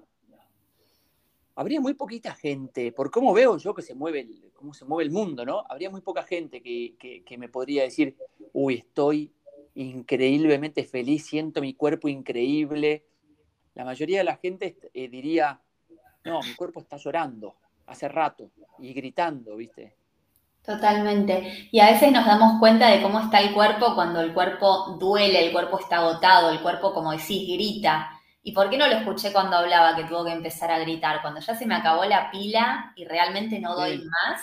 [1.56, 5.06] habría muy poquita gente, por cómo veo yo que se mueve el, cómo se mueve
[5.06, 5.64] el mundo, ¿no?
[5.70, 8.16] Habría muy poca gente que, me podría decir,
[8.54, 9.32] uy, estoy
[9.76, 13.06] increíblemente feliz, siento mi cuerpo increíble.
[13.76, 15.60] La mayoría de la gente eh, diría,
[16.26, 19.96] no, mi cuerpo está llorando hace rato y gritando, ¿viste?
[20.64, 21.68] Totalmente.
[21.72, 25.46] Y a veces nos damos cuenta de cómo está el cuerpo cuando el cuerpo duele,
[25.46, 28.13] el cuerpo está agotado, el cuerpo, como decís, grita.
[28.46, 31.22] ¿Y por qué no lo escuché cuando hablaba que tuvo que empezar a gritar?
[31.22, 34.42] Cuando ya se me acabó la pila y realmente no doy más.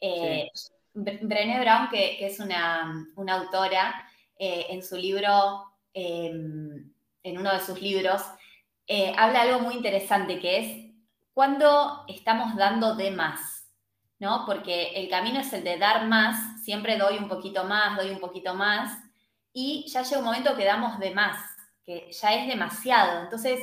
[0.00, 0.48] Eh,
[0.94, 6.92] Brené Brown, que, es una, autora, eh, en su libro, em,
[7.24, 8.22] en uno de sus libros,
[8.86, 10.94] eh, habla algo muy interesante que es
[11.34, 13.68] cuando estamos dando de más,
[14.20, 14.44] ¿no?
[14.46, 18.20] Porque el camino es el de dar más, siempre doy un poquito más, doy un
[18.20, 18.98] poquito más,
[19.52, 21.49] y ya llega un momento que damos de más
[21.90, 23.22] que ya es demasiado.
[23.24, 23.60] Entonces,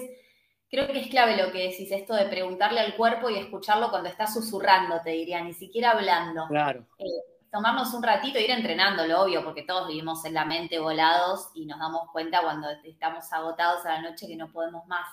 [0.69, 4.09] creo que es clave lo que decís, esto de preguntarle al cuerpo y escucharlo cuando
[4.09, 6.45] está susurrando, te diría, ni siquiera hablando.
[6.47, 6.85] Claro.
[6.97, 7.05] Eh,
[7.49, 11.79] tomarnos un ratito, ir entrenándolo, obvio, porque todos vivimos en la mente volados y nos
[11.79, 15.07] damos cuenta cuando estamos agotados a la noche que no podemos más.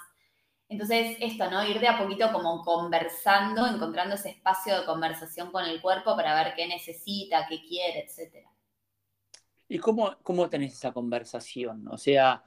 [0.69, 1.65] Entonces, esto, ¿no?
[1.65, 6.35] Ir de a poquito como conversando, encontrando ese espacio de conversación con el cuerpo para
[6.35, 8.49] ver qué necesita, qué quiere, etc.
[9.69, 11.87] ¿Y cómo, cómo tenés esa conversación?
[11.89, 12.43] O sea,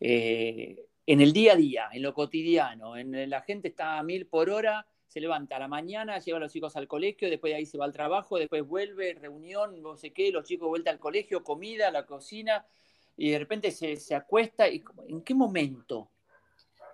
[0.00, 4.26] eh, en el día a día, en lo cotidiano, en, la gente está a mil
[4.26, 7.56] por hora, se levanta a la mañana, lleva a los chicos al colegio, después de
[7.56, 10.98] ahí se va al trabajo, después vuelve, reunión, no sé qué, los chicos vuelta al
[10.98, 12.66] colegio, comida, la cocina,
[13.16, 14.68] y de repente se, acuesta.
[14.68, 16.10] Y, ¿En qué momento?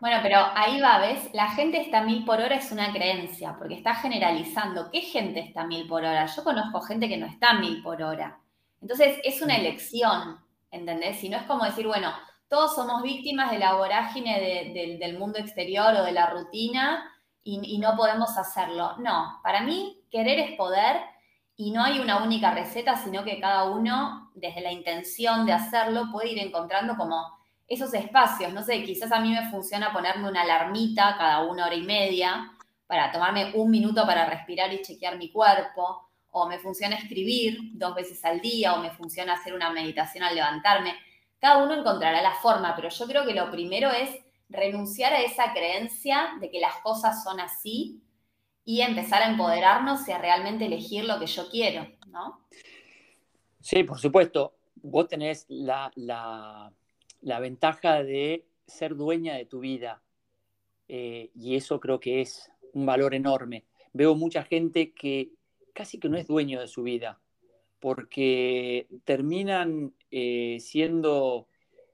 [0.01, 1.31] Bueno, pero ahí va, ¿ves?
[1.33, 4.90] La gente está a mil por hora es una creencia, porque está generalizando.
[4.90, 6.27] ¿Qué gente está a mil por hora?
[6.27, 8.38] Yo conozco gente que no está a mil por hora.
[8.81, 9.61] Entonces es una mm.
[9.61, 10.38] elección,
[10.71, 11.19] ¿entendés?
[11.19, 12.12] Si no es como decir, bueno,
[12.55, 17.12] todos somos víctimas de la vorágine del mundo exterior o de la rutina
[17.43, 18.93] y, no podemos hacerlo.
[18.99, 21.01] No, para mí querer es poder
[21.57, 26.05] y no hay una única receta, sino que cada uno, desde la intención de hacerlo,
[26.12, 27.27] puede ir encontrando como
[27.67, 28.53] esos espacios.
[28.53, 32.53] No sé, quizás a mí me funciona ponerme una alarmita cada una hora y media
[32.87, 37.97] para tomarme un minuto para respirar y chequear mi cuerpo, o me funciona escribir dos
[37.97, 40.95] veces al día, o me funciona hacer una meditación al levantarme
[41.38, 44.11] cada uno encontrará la forma, pero yo creo que lo primero es
[44.49, 48.03] renunciar a esa creencia de que las cosas son así
[48.64, 52.47] y empezar a empoderarnos y a realmente elegir lo que yo quiero, ¿no?
[53.61, 54.55] Sí, por supuesto.
[54.77, 55.90] Vos tenés la,
[57.40, 60.03] ventaja de ser dueña de tu vida
[60.88, 63.64] eh, y eso creo que es un valor enorme.
[63.92, 65.33] Veo mucha gente que
[65.73, 67.20] casi que no es dueño de su vida
[67.85, 71.49] porque terminan eh, siendo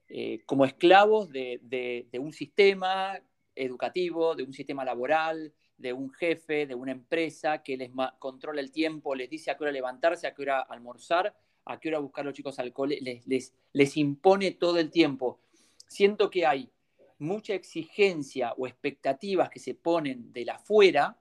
[0.09, 3.19] eh, como esclavos de, un sistema
[3.57, 8.71] educativo, de un sistema laboral, de un jefe, de una empresa que les controla el
[8.71, 12.23] tiempo, les dice a qué hora levantarse, a qué hora almorzar, a qué hora buscar
[12.23, 15.41] a los chicos al cole, les, les, les impone todo el tiempo.
[15.89, 16.71] Siento que hay
[17.19, 21.19] mucha exigencia o expectativas que se ponen de la afuera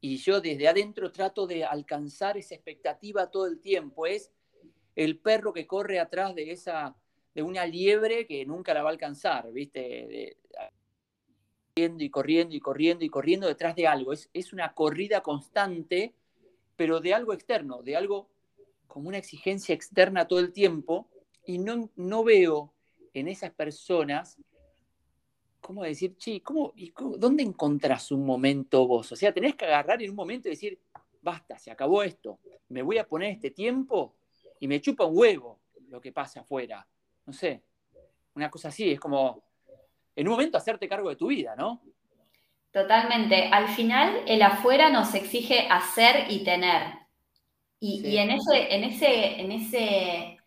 [0.00, 4.06] y yo desde adentro trato de alcanzar esa expectativa todo el tiempo.
[4.06, 4.30] Es
[4.94, 6.96] el perro que corre atrás de esa
[7.34, 10.38] de una liebre que nunca la va a alcanzar, ¿viste?
[11.74, 14.14] corriendo y corriendo y corriendo y corriendo detrás de algo.
[14.14, 16.14] Es, es una corrida constante,
[16.76, 18.30] pero de algo externo, de algo
[18.86, 21.10] como una exigencia externa todo el tiempo.
[21.44, 22.72] Y no, no veo
[23.12, 24.38] en esas personas
[25.66, 29.10] ¿cómo decir, chi, ¿cómo, y ¿dónde encontrás un momento vos?
[29.10, 30.78] O sea, tenés que agarrar en un momento y decir,
[31.20, 34.14] basta, se acabó esto, me voy a poner este tiempo
[34.60, 36.86] y me chupa un huevo lo que pasa afuera.
[37.24, 37.64] No sé,
[38.36, 39.42] una cosa así, es como,
[40.14, 41.82] en un momento hacerte cargo de tu vida, ¿no?
[42.70, 43.48] Totalmente.
[43.48, 46.92] Al final, el afuera nos exige hacer y tener.
[47.80, 50.38] Y, en, ese, en, ese, en, ese,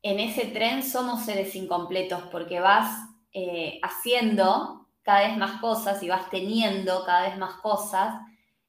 [0.00, 6.08] en ese tren somos seres incompletos porque vas eh, haciendo cada vez más cosas y
[6.08, 8.14] vas teniendo cada vez más cosas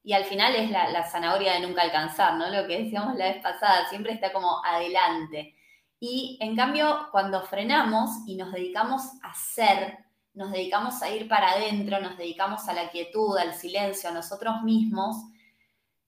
[0.02, 2.48] y al final es la, zanahoria de nunca alcanzar, ¿no?
[2.48, 5.54] Lo que decíamos la vez pasada, siempre está como adelante.
[5.98, 9.98] Y en cambio, cuando frenamos y nos dedicamos a ser,
[10.32, 14.62] nos dedicamos a ir para adentro, nos dedicamos a la quietud, al silencio, a nosotros
[14.62, 15.16] mismos,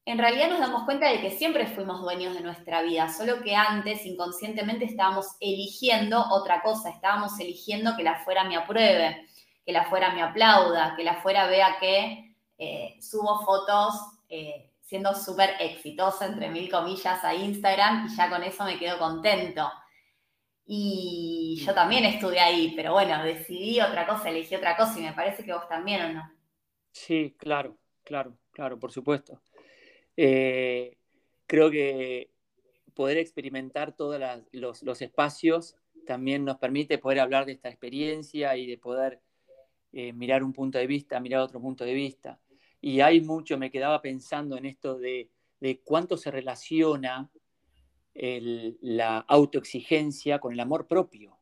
[0.05, 3.55] en realidad nos damos cuenta de que siempre fuimos dueños de nuestra vida, solo que
[3.55, 9.29] antes inconscientemente estábamos eligiendo otra cosa, estábamos eligiendo que la fuera me apruebe,
[9.65, 13.95] que la fuera me aplauda, que la fuera vea que eh, subo fotos
[14.29, 18.99] eh, siendo súper exitosa, entre mil comillas, a Instagram y ya con eso me quedo
[18.99, 19.71] contento.
[20.67, 25.13] Y yo también estudié ahí, pero bueno, decidí otra cosa, elegí otra cosa y me
[25.13, 26.33] parece que vos también o no.
[26.91, 29.41] Sí, claro, claro, claro, por supuesto.
[30.17, 30.97] Eh,
[31.47, 32.31] creo que
[32.95, 34.21] poder experimentar todos
[34.53, 39.21] los, espacios también nos permite poder hablar de esta experiencia y de poder
[39.93, 42.39] eh, mirar un punto de vista, mirar otro punto de vista.
[42.81, 45.31] Y hay mucho, me quedaba pensando en esto de,
[45.85, 47.31] cuánto se relaciona
[48.15, 51.39] la autoexigencia con el amor propio.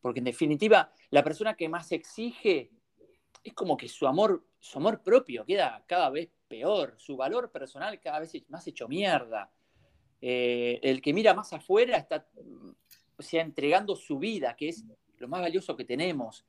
[0.00, 2.70] Porque en definitiva, la persona que más exige
[3.42, 8.00] es como que su amor, su amor propio queda cada vez peor, su valor personal
[8.00, 9.50] cada vez más hecho mierda.
[10.20, 12.26] Eh, el que mira más afuera está,
[13.18, 14.84] sea, entregando su vida, que es
[15.18, 16.44] lo más valioso que tenemos,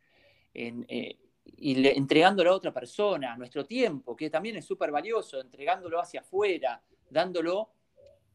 [0.53, 1.17] eh,
[1.57, 6.81] y entregándolo a otra persona, nuestro tiempo, que también es súper valioso, entregándolo hacia afuera,
[7.09, 7.71] dándolo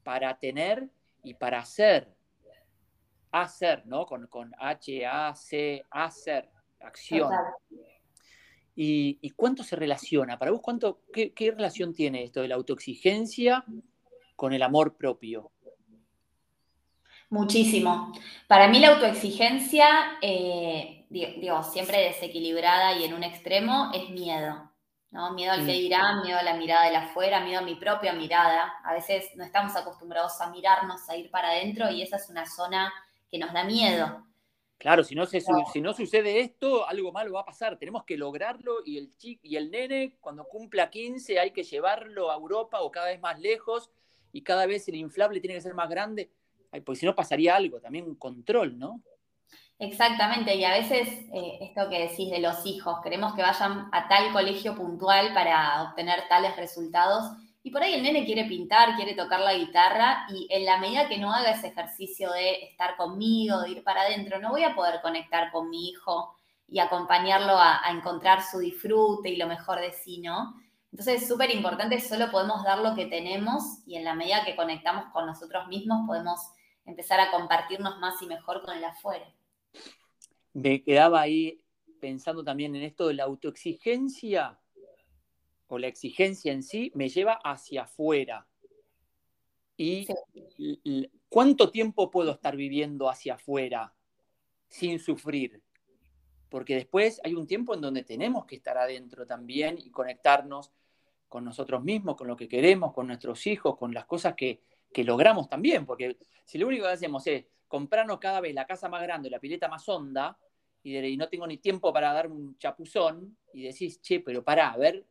[0.03, 0.89] para tener
[1.23, 2.15] y para hacer.
[3.33, 4.07] Hacer, ¿no?
[4.07, 6.49] Con, con H-A-C, hacer,
[6.81, 7.33] acción.
[8.77, 10.39] ¿Y, cuánto se relaciona?
[10.39, 13.65] Para vos, cuánto, qué, relación tiene esto de la autoexigencia
[14.35, 15.53] con el amor propio?
[17.31, 18.13] Muchísimo.
[18.49, 24.71] Para mí la autoexigencia, eh, digo, siempre desequilibrada y en un extremo, es miedo.
[25.15, 25.33] ¿no?
[25.33, 25.77] Miedo al que mm.
[25.77, 28.75] dirán, miedo a la mirada de la afuera, miedo a mi propia mirada.
[28.85, 32.45] A veces no estamos acostumbrados a mirarnos, a ir para adentro y esa es una
[32.45, 32.93] zona
[33.31, 34.27] que nos da miedo.
[34.79, 37.79] Claro, si no, si no sucede esto, algo malo va a pasar.
[37.79, 42.31] Tenemos que lograrlo y el, chic, y el nene, cuando cumpla 15, hay que llevarlo
[42.31, 43.91] a Europa o cada vez más lejos
[44.33, 46.31] y cada vez el inflable tiene que ser más grande,
[46.85, 49.01] porque si no pasaría algo, también un control, ¿no?
[49.79, 54.09] Exactamente, y a veces eh, esto que decís de los hijos, queremos que vayan a
[54.09, 57.33] tal colegio puntual para obtener tales resultados
[57.67, 61.09] y por ahí el nene quiere pintar, quiere tocar la guitarra y en la medida
[61.09, 64.75] que no haga ese ejercicio de estar conmigo, de ir para adentro, no voy a
[64.75, 66.37] poder conectar con mi hijo
[66.69, 70.61] y acompañarlo a, encontrar su disfrute y lo mejor de sí, ¿no?
[70.93, 74.57] Entonces es súper importante, solo podemos dar lo que tenemos y en la medida que
[74.57, 76.41] conectamos con nosotros mismos podemos
[76.85, 79.25] empezar a compartirnos más y mejor con el afuera.
[80.53, 81.63] Me quedaba ahí
[81.99, 84.61] pensando también en esto de la autoexigencia
[85.75, 88.47] o la exigencia en sí me lleva hacia afuera.
[89.77, 90.07] ¿Y
[91.29, 93.95] cuánto tiempo puedo estar viviendo hacia afuera?
[94.75, 95.63] sin sufrir,
[96.49, 100.73] porque después hay un tiempo en donde tenemos que estar adentro también y conectarnos
[101.29, 104.63] con nosotros mismos, con lo que queremos, con nuestros hijos, con las cosas que,
[104.97, 109.03] logramos también, porque si lo único que hacemos es comprarnos cada vez la casa más
[109.03, 110.37] grande, la pileta más honda,
[110.83, 114.77] y, no tengo ni tiempo para dar un chapuzón, y decís, che, pero pará, a
[114.77, 115.07] ver,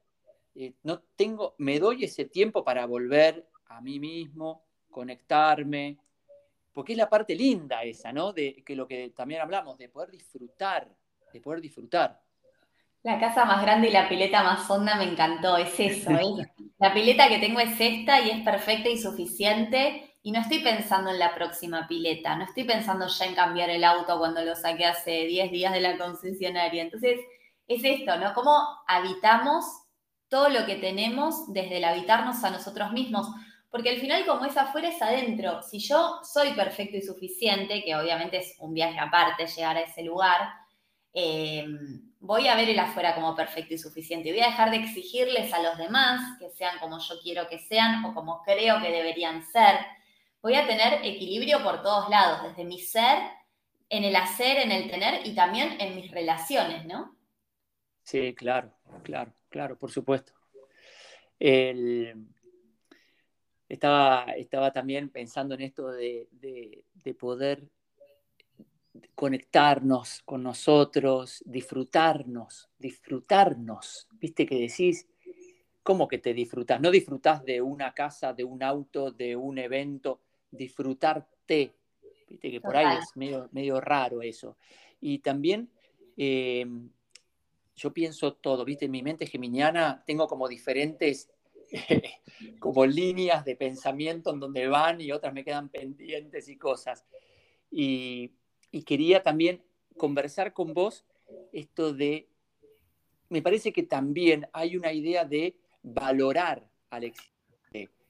[0.56, 5.98] eh, no tengo, me doy ese tiempo para volver a mí mismo, conectarme,
[6.74, 8.34] porque es la parte linda esa, ¿no?
[8.34, 10.88] De que lo que también hablamos, de poder disfrutar,
[11.32, 12.22] de poder disfrutar.
[13.04, 16.10] La casa más grande y la pileta más honda me encantó, es eso.
[16.80, 20.18] La pileta que tengo es esta y es perfecta y suficiente.
[20.22, 23.84] Y no estoy pensando en la próxima pileta, no estoy pensando ya en cambiar el
[23.84, 26.82] auto cuando lo saqué hace 10 días de la concesionaria.
[26.82, 27.20] Entonces,
[27.68, 28.34] es esto, ¿no?
[28.34, 29.66] Cómo habitamos
[30.34, 33.28] todo lo que tenemos desde el habitarnos a nosotros mismos.
[33.70, 35.62] Porque al final, como es afuera, es adentro.
[35.62, 40.02] Si yo soy perfecto y suficiente, que obviamente es un viaje aparte llegar a ese
[40.02, 40.40] lugar,
[41.14, 41.68] eh,
[42.20, 44.32] voy a ver el afuera como perfecto y suficiente.
[44.32, 48.04] Voy a dejar de exigirles a los demás que sean como yo quiero que sean
[48.04, 49.78] o como creo que deberían ser.
[50.42, 53.20] Voy a tener equilibrio por todos lados, desde mi ser,
[53.88, 57.16] en el hacer, en el tener y también en mis relaciones, ¿no?
[58.02, 58.74] Sí, claro,
[59.04, 60.34] claro, claro, por supuesto.
[63.70, 67.70] Estaba, estaba también pensando en esto de, de poder
[69.14, 74.08] conectarnos con nosotros, disfrutarnos, disfrutarnos.
[74.20, 75.08] ¿Viste que decís?
[75.84, 76.82] ¿Cómo que te disfrutas?
[76.82, 81.76] No disfrutas de una casa, de un auto, de un evento, disfrutarte.
[82.28, 84.58] Viste que por ahí es medio, medio raro eso.
[85.00, 85.70] Y también
[86.18, 86.66] eh,
[87.76, 91.30] yo pienso todo, viste, en mi mente geminiana tengo como diferentes
[92.60, 97.06] como líneas de pensamiento en donde van y otras me quedan pendientes y cosas.
[97.72, 98.32] Y,
[98.72, 99.64] y quería también
[99.98, 101.06] conversar con vos
[101.52, 102.28] esto de,
[103.30, 107.34] me parece que también hay una idea de valorar al éxito,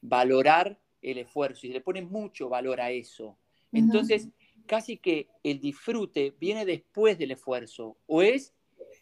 [0.02, 3.38] valorar el esfuerzo y se le pone mucho valor a eso.
[3.72, 4.30] Entonces,
[4.66, 8.54] casi que el disfrute viene después del esfuerzo o es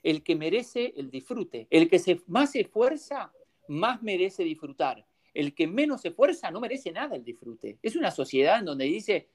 [0.03, 1.67] el que merece el disfrute.
[1.69, 3.31] El que se, más se esfuerza,
[3.67, 5.05] más merece disfrutar.
[5.33, 7.77] El que menos se esfuerza no merece nada el disfrute.
[7.81, 9.29] Es una sociedad en donde dice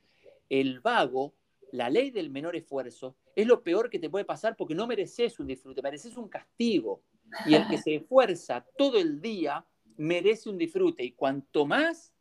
[0.49, 1.35] el vago
[1.73, 5.39] la ley del menor esfuerzo es lo peor que te puede pasar porque no mereces
[5.39, 7.03] un disfrute, mereces un castigo.
[7.45, 9.65] Y el que se esfuerza todo el día
[9.97, 11.05] merece un disfrute.
[11.05, 12.15] Y cuanto más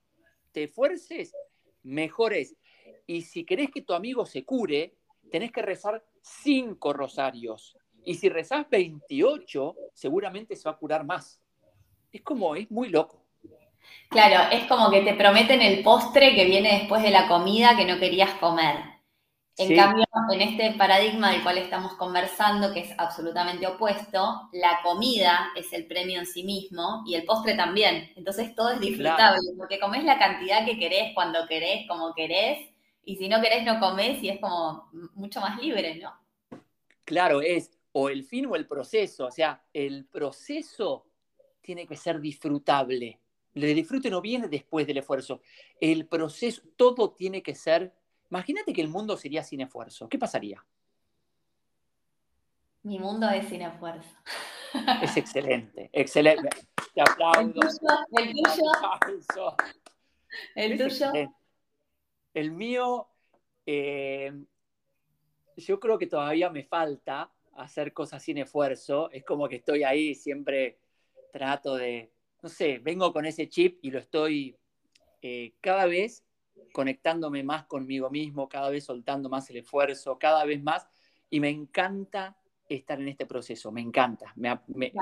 [0.51, 1.33] te esfuerces,
[1.83, 2.55] mejor es.
[3.07, 4.95] Y si querés que tu amigo se cure,
[5.31, 7.77] tenés que rezar cinco rosarios.
[8.05, 11.41] Y si rezás 28, seguramente se va a curar más.
[12.11, 13.25] Es como, es muy loco.
[14.09, 17.85] Claro, es como que te prometen el postre que viene después de la comida que
[17.85, 18.95] no querías comer.
[19.57, 20.03] En cambio,
[20.33, 25.87] en este paradigma del cual estamos conversando, que es absolutamente opuesto, la comida es el
[25.87, 28.11] premio en sí mismo y el postre también.
[28.17, 32.69] Entonces todo es disfrutable, porque comés la cantidad que querés, cuando querés, como querés,
[33.05, 36.13] y si no querés no comés y es como mucho más libre, ¿no?
[37.05, 41.07] Claro, es o el fin o el proceso, o sea, el proceso
[41.61, 43.19] tiene que ser disfrutable.
[43.53, 45.41] El disfrute no viene después del esfuerzo.
[45.79, 47.93] El proceso, todo tiene que ser
[48.29, 50.09] Imagínate que el mundo sería sin esfuerzo.
[50.09, 50.65] ¿Qué pasaría?
[52.83, 54.09] Mi mundo es sin esfuerzo.
[55.01, 56.49] Es excelente, excelente.
[56.93, 57.61] Te aplaudo.
[58.11, 59.55] El tuyo.
[60.53, 61.11] El tuyo.
[62.33, 63.07] El, mío,
[63.65, 64.33] eh,
[65.55, 69.09] yo creo que todavía me falta hacer cosas sin esfuerzo.
[69.11, 70.77] Es como que estoy ahí, siempre
[71.31, 74.55] trato de, no sé, vengo con ese chip y lo estoy
[75.21, 76.23] eh, cada vez
[76.71, 80.87] conectándome más conmigo mismo, cada vez soltando más el esfuerzo, cada vez más.
[81.29, 82.37] Y me encanta
[82.69, 84.33] estar en este proceso, me encanta.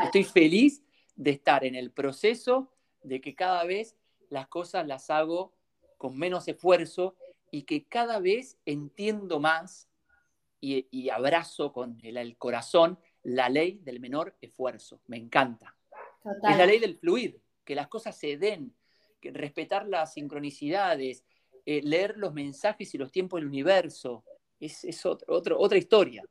[0.04, 0.84] Estoy feliz
[1.16, 2.72] de estar en el proceso
[3.04, 3.96] de que cada vez
[4.30, 5.54] las cosas las hago
[5.98, 7.16] con menos esfuerzo
[7.52, 9.90] y que cada vez entiendo más
[10.66, 15.02] y, abrazo con el, corazón la ley del menor esfuerzo.
[15.08, 15.76] Me encanta.
[16.50, 18.74] Es la ley del fluir, que las cosas se den,
[19.20, 21.26] que respetar las sincronicidades,
[21.66, 24.24] eh, leer los mensajes y los tiempos del universo.
[24.60, 26.24] Es, otro, otra historia.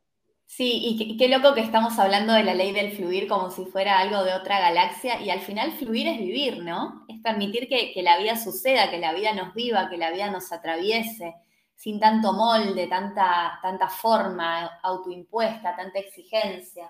[0.47, 3.99] Sí, y qué, loco que estamos hablando de la ley del fluir como si fuera
[3.99, 7.05] algo de otra galaxia, y al final fluir es vivir, ¿no?
[7.07, 10.51] Es permitir que, la vida suceda, que la vida nos viva, que la vida nos
[10.51, 11.35] atraviese,
[11.83, 16.89] sin tanto molde, tanta, tanta forma autoimpuesta, tanta exigencia.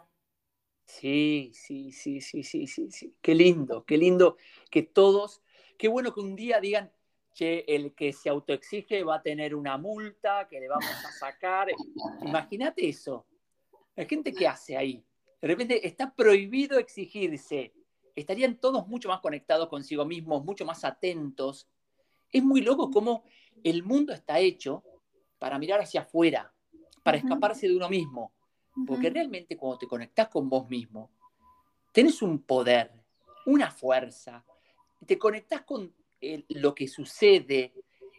[0.85, 3.15] Sí, sí, sí, sí, sí, sí, sí.
[3.19, 4.37] Qué lindo, qué lindo
[4.69, 5.41] que todos,
[5.79, 6.91] qué bueno que un día digan,
[7.33, 11.69] che, el que se autoexige va a tener una multa que le vamos a sacar.
[12.21, 13.25] Imagínate eso.
[13.95, 15.03] La gente que hace ahí.
[15.41, 17.73] De repente está prohibido exigirse.
[18.15, 21.67] Estarían todos mucho más conectados consigo mismos, mucho más atentos.
[22.31, 23.23] Es muy loco cómo
[23.64, 24.84] el mundo está hecho
[25.39, 26.54] para mirar hacia afuera,
[27.04, 28.32] para escaparse de uno mismo.
[28.88, 31.12] Porque realmente cuando te conectas con vos mismo,
[31.91, 32.91] tenés un poder,
[33.45, 34.43] una fuerza,
[35.06, 35.93] te conectas con
[36.49, 37.74] lo que sucede,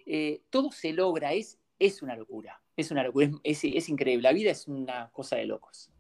[0.07, 4.51] eh, todo se logra, es, es una locura, es una locura, es, increíble, la vida
[4.51, 5.91] es una cosa de locos.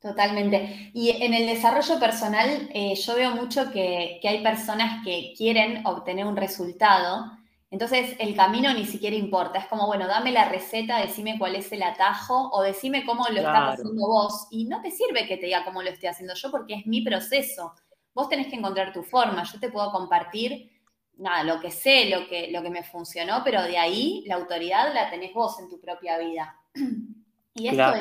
[0.00, 0.90] Totalmente.
[0.94, 5.86] Y en el desarrollo personal, eh, yo veo mucho que, que, hay personas que quieren
[5.86, 7.30] obtener un resultado,
[7.72, 9.58] entonces el camino ni siquiera importa.
[9.58, 13.38] Es como, bueno, dame la receta, decime cuál es el atajo o decime cómo lo
[13.38, 14.46] estás haciendo vos.
[14.50, 17.00] Y no te sirve que te diga cómo lo estoy haciendo yo porque es mi
[17.00, 17.72] proceso.
[18.12, 19.42] Vos tenés que encontrar tu forma.
[19.44, 20.70] Yo te puedo compartir
[21.16, 24.92] nada, lo que sé, lo que, lo que me funcionó, pero de ahí la autoridad
[24.92, 26.54] la tenés vos en tu propia vida.
[27.54, 27.92] Y esto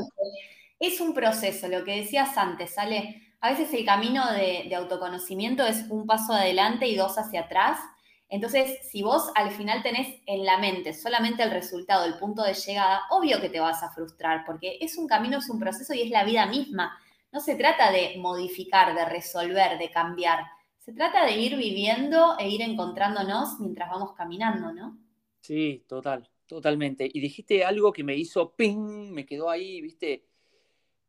[0.80, 5.66] es, un proceso, lo que decías antes, sale, a veces el camino de, de, autoconocimiento
[5.66, 7.78] es un paso adelante y dos hacia atrás.
[8.32, 12.56] Entonces, si vos al final tenés en la mente solamente el resultado, el punto de
[12.56, 16.02] llegada, obvio que te vas a frustrar, porque es un camino, es un proceso y
[16.02, 16.98] es la vida misma.
[17.32, 20.40] No se trata de modificar, de resolver, de cambiar
[20.82, 24.98] se trata de ir viviendo e ir encontrándonos mientras vamos caminando, ¿no?
[25.40, 27.08] Sí, total, totalmente.
[27.12, 30.26] Y dijiste algo que me hizo ping, me quedó ahí, viste,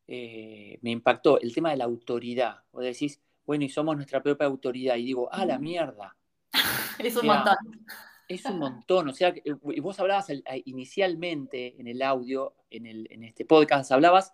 [0.06, 2.58] eh, me impactó, el tema de la autoridad.
[2.72, 4.96] O decís, bueno, y somos nuestra propia autoridad.
[4.96, 6.14] Y digo, ah, la mierda.
[7.02, 7.56] es un montón.
[8.28, 9.08] Es un montón.
[9.08, 10.28] O sea, y vos hablabas
[10.64, 14.32] inicialmente en el audio, en, el, en este podcast, hablabas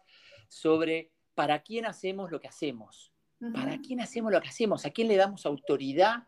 [0.48, 3.12] sobre para quién hacemos lo que hacemos.
[3.52, 4.84] ¿Para quién hacemos lo que hacemos?
[4.84, 6.26] ¿A quién le damos autoridad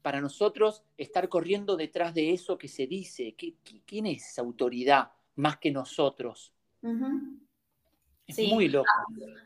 [0.00, 3.34] para nosotros estar corriendo detrás de eso que se dice?
[3.36, 6.54] quién es esa autoridad más que nosotros?
[8.28, 8.86] Es muy loco.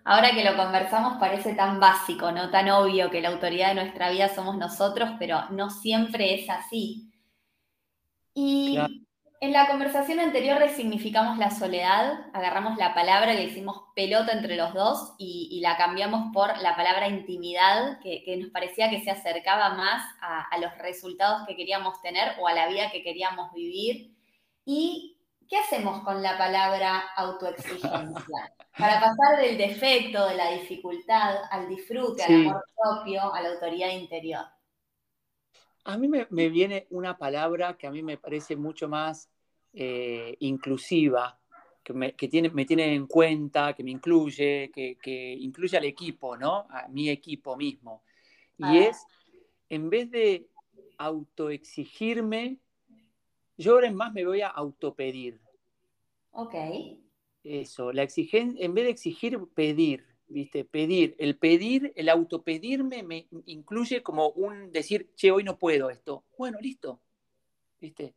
[0.05, 2.51] Ahora que lo conversamos parece tan básico, ¿no?
[2.51, 7.13] Tan obvio que la autoridad de nuestra vida somos nosotros, pero no siempre es así.
[8.35, 8.77] Y
[9.43, 14.75] en la conversación anterior resignificamos la soledad, agarramos la palabra, le hicimos pelota entre los
[14.75, 20.05] dos y, la cambiamos por la palabra intimidad, que, nos parecía que se acercaba más
[20.21, 24.17] a, los resultados que queríamos tener o a la vida que queríamos vivir.
[24.65, 25.12] ¿Y
[25.53, 28.55] qué hacemos con la palabra autoexigencia?
[28.79, 33.91] Para pasar del defecto, de la dificultad, al disfrute, al amor propio, a la autoridad
[33.91, 34.47] interior.
[35.85, 39.29] A mí me, viene una palabra que a mí me parece mucho más
[39.75, 41.39] eh, inclusiva,
[41.83, 46.67] que, me, tiene, me tiene en cuenta, que me incluye, que, incluye al equipo, ¿no?
[46.71, 48.03] A mi equipo mismo.
[48.57, 48.89] Y ah.
[48.89, 49.05] es,
[49.69, 50.49] en vez de
[50.97, 52.57] autoexigirme,
[53.59, 55.42] yo ahora en más me voy a autopedir.
[56.33, 56.55] Ok.
[57.45, 60.65] Eso, la exigencia, en vez de exigir, pedir, ¿viste?
[60.65, 61.17] Pedir.
[61.19, 66.25] El pedir, el autopedirme me incluye como un decir, che, hoy no puedo esto.
[66.39, 67.01] Bueno, listo.
[67.81, 68.15] ¿Viste?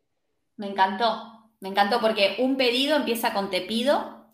[0.58, 1.52] Me encantó.
[1.60, 4.30] Me encantó porque un pedido empieza con te pido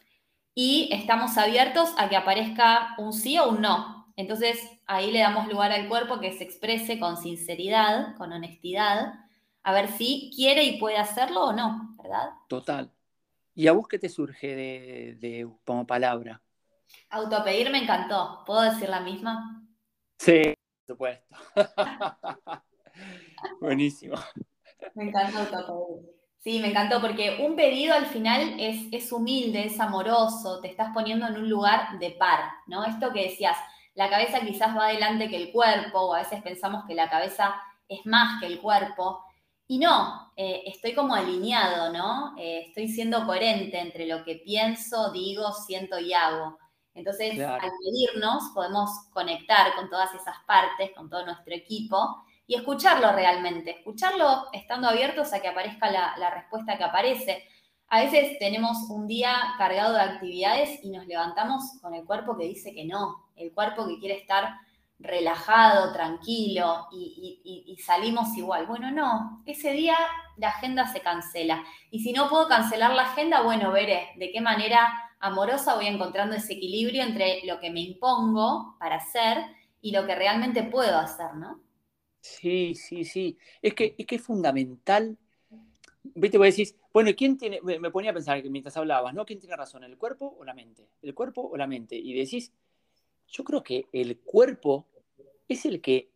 [0.53, 4.11] y estamos abiertos a que aparezca un sí o un no.
[4.17, 9.13] Entonces ahí le damos lugar al cuerpo que se exprese con sinceridad, con honestidad,
[9.63, 12.31] a ver si quiere y puede hacerlo o no, ¿verdad?
[12.47, 12.91] Total.
[13.53, 16.41] ¿Y a vos qué te surge de, como palabra?
[17.09, 18.43] Autopedir me encantó.
[18.45, 19.65] ¿Puedo decir la misma?
[20.17, 20.53] Sí,
[20.85, 21.35] por supuesto.
[23.61, 24.15] Buenísimo.
[24.95, 26.21] Me encanta autopedir.
[26.39, 30.89] Sí, me encantó porque un pedido al final es, es humilde, es amoroso, te estás
[30.91, 32.83] poniendo en un lugar de par, ¿no?
[32.83, 33.55] Esto que decías,
[33.93, 37.53] la cabeza quizás va adelante que el cuerpo, o a veces pensamos que la cabeza
[37.87, 39.23] es más que el cuerpo,
[39.71, 42.35] y no, eh, estoy como alineado, ¿no?
[42.37, 46.57] Eh, estoy siendo coherente entre lo que pienso, digo, siento y hago.
[46.93, 53.13] Entonces, al pedirnos, podemos conectar con todas esas partes, con todo nuestro equipo, y escucharlo
[53.13, 57.41] realmente, escucharlo estando abiertos a que aparezca la, respuesta que aparece.
[57.87, 62.43] A veces tenemos un día cargado de actividades y nos levantamos con el cuerpo que
[62.43, 64.49] dice que no, el cuerpo que quiere estar
[65.01, 68.67] relajado, tranquilo y, salimos igual.
[68.67, 69.95] Bueno, no, ese día
[70.37, 71.63] la agenda se cancela.
[71.89, 76.35] Y si no puedo cancelar la agenda, bueno, veré de qué manera amorosa voy encontrando
[76.35, 79.37] ese equilibrio entre lo que me impongo para hacer
[79.81, 81.61] y lo que realmente puedo hacer, ¿no?
[82.21, 83.37] Sí, sí, sí.
[83.61, 85.17] Es que es, que es fundamental.
[86.03, 87.59] Viste, vos decís, bueno, ¿quién tiene?
[87.61, 89.25] Me ponía a pensar que mientras hablabas, ¿no?
[89.25, 90.87] ¿Quién tiene razón, el cuerpo o la mente?
[91.01, 91.95] ¿El cuerpo o la mente?
[91.95, 92.51] Y decís,
[93.27, 94.87] yo creo que el cuerpo
[95.53, 96.09] es el que.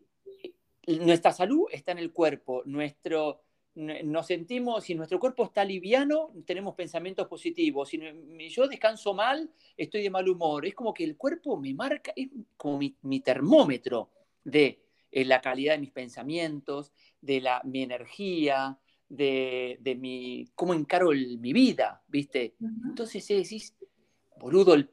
[0.87, 6.75] Nuestra salud está en el cuerpo, nuestro nos sentimos, si nuestro cuerpo está liviano, tenemos
[6.75, 7.89] pensamientos positivos.
[7.89, 7.99] Si
[8.49, 10.65] yo descanso mal, estoy de mal humor.
[10.65, 14.11] Es como que el cuerpo me marca, es como mi, termómetro
[14.45, 14.81] de
[15.11, 18.79] eh, la calidad de mis pensamientos, de la, mi energía,
[19.09, 22.55] de, mi, cómo encaro mi vida, ¿viste?
[22.61, 23.75] Entonces decís,
[24.37, 24.89] boludo, el,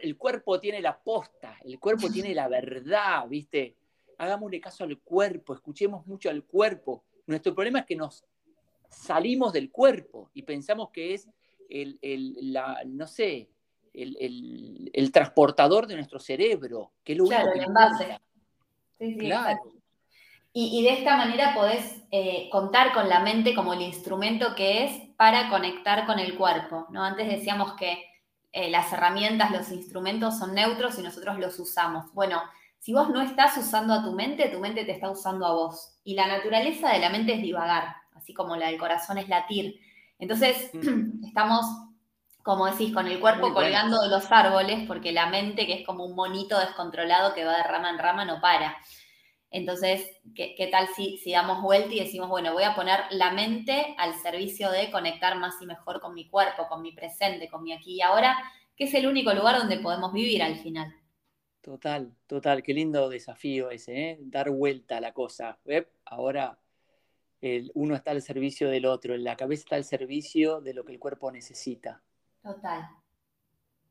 [0.00, 3.76] el cuerpo tiene la posta, el cuerpo tiene la verdad, ¿viste?
[4.18, 8.24] Hagámosle caso al cuerpo, escuchemos mucho al cuerpo nuestro problema es que nos
[8.88, 11.28] salimos del cuerpo y pensamos que es
[11.68, 11.98] el,
[12.52, 13.48] la, no sé,
[13.94, 18.18] el, transportador de nuestro cerebro, que es lo claro, el envase.
[18.98, 19.60] Sí, sí, claro.
[20.54, 25.08] Y, de esta manera podés eh, contar con la mente como el instrumento que es
[25.16, 26.86] para conectar con el cuerpo.
[26.90, 27.02] ¿no?
[27.02, 28.04] Antes decíamos que
[28.52, 32.12] eh, las herramientas, los instrumentos son neutros y nosotros los usamos.
[32.12, 32.42] Bueno,
[32.78, 35.94] si vos no estás usando a tu mente, tu mente te está usando a vos.
[36.04, 39.80] Y la naturaleza de la mente es divagar, así como la del corazón es latir.
[40.18, 41.24] Entonces, mm.
[41.28, 41.64] estamos,
[42.42, 46.04] como decís, con el cuerpo colgando de los árboles, porque la mente, que es como
[46.04, 48.76] un monito descontrolado que va de rama en rama, no para.
[49.52, 53.94] Entonces, ¿qué, tal si, si, damos vuelta y decimos, bueno, voy a poner la mente
[53.98, 57.74] al servicio de conectar más y mejor con mi cuerpo, con mi presente, con mi
[57.74, 58.34] aquí y ahora,
[58.74, 60.96] que es el único lugar donde podemos vivir al final?
[61.60, 64.18] Total, total, qué lindo desafío ese, ¿eh?
[64.22, 65.58] dar vuelta a la cosa.
[66.06, 66.58] Ahora
[67.42, 70.92] el, uno está al servicio del otro, la cabeza está al servicio de lo que
[70.92, 72.02] el cuerpo necesita.
[72.42, 72.88] Total.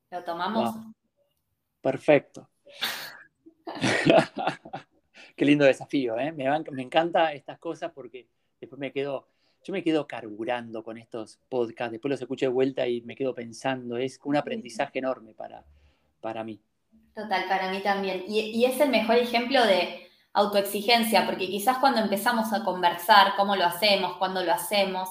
[0.09, 0.75] ¿Lo tomamos?
[1.81, 2.49] Perfecto.
[5.41, 6.31] qué lindo desafío, ¿eh?
[6.31, 8.27] Me, me encanta estas cosas porque
[8.59, 9.27] después me quedo,
[9.63, 13.33] yo me quedo carburando con estos podcasts, después los escucho de vuelta y me quedo
[13.33, 15.65] pensando, es un aprendizaje enorme para,
[16.19, 16.61] para mí.
[17.15, 18.23] Total, para mí también.
[18.27, 23.65] Y, es el mejor ejemplo de autoexigencia, porque quizás cuando empezamos a conversar, cómo lo
[23.65, 25.09] hacemos, cuándo lo hacemos,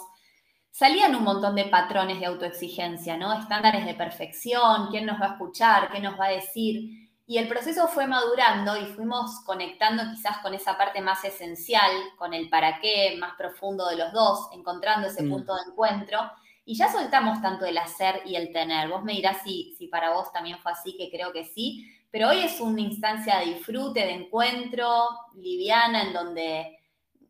[0.71, 3.33] salían un montón de patrones de autoexigencia, ¿no?
[3.33, 7.10] Estándares de perfección, quién nos va a escuchar, qué nos va a decir.
[7.31, 12.35] Y el proceso fue madurando y fuimos conectando quizás con esa parte más esencial, con
[12.35, 15.31] el para qué más profundo de los dos, encontrando ese mm.
[15.31, 16.19] punto de encuentro.
[16.65, 18.89] Y ya soltamos tanto el hacer y el tener.
[18.89, 22.31] Vos me dirás si, si para vos también fue así, que creo que sí, pero
[22.31, 24.91] hoy es una instancia de disfrute, de encuentro,
[25.37, 26.81] liviana, en donde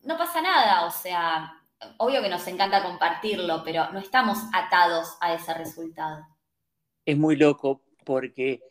[0.04, 1.62] no pasa nada, o sea,
[1.98, 6.26] obvio que nos encanta compartirlo, pero no estamos atados a ese resultado.
[7.04, 8.62] Es muy loco porque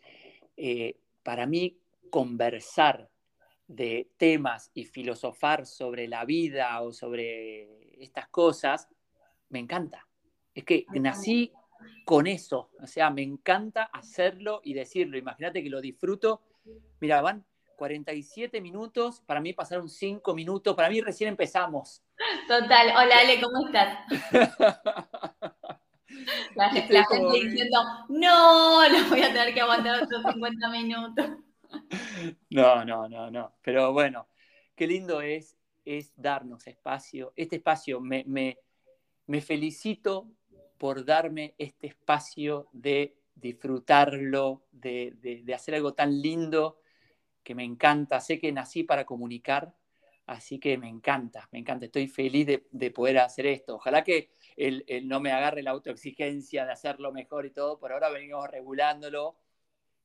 [0.57, 1.77] eh, para mí
[2.09, 3.09] conversar
[3.67, 8.89] de temas y filosofar sobre la vida o sobre estas cosas,
[9.49, 10.07] me encanta.
[10.53, 11.51] Es que nací
[12.03, 15.17] con eso, o sea, me encanta hacerlo y decirlo.
[15.17, 16.41] Imagínate que lo disfruto.
[16.99, 17.45] Mira, van
[17.75, 22.03] 47 minutos, para mí pasaron 5 minutos, para mí recién empezamos.
[22.47, 23.99] Total, hola Ale, ¿cómo estás?
[26.55, 26.93] La, gente
[27.43, 31.29] diciendo, no, no voy a tener que aguantar otros 50 minutos.
[32.49, 33.55] No, no, no, no.
[33.61, 34.27] Pero bueno,
[34.75, 35.55] qué lindo es,
[35.85, 37.33] es darnos espacio.
[37.35, 40.31] Este espacio me, me felicito
[40.79, 46.79] por darme este espacio de disfrutarlo, de, hacer algo tan lindo
[47.43, 48.19] que me encanta.
[48.21, 49.75] Sé que nací para comunicar,
[50.25, 51.85] así que me encanta, me encanta.
[51.85, 53.75] Estoy feliz de, poder hacer esto.
[53.75, 57.79] Ojalá que el, no me agarre la autoexigencia de hacerlo mejor y todo.
[57.79, 59.37] Por ahora venimos regulándolo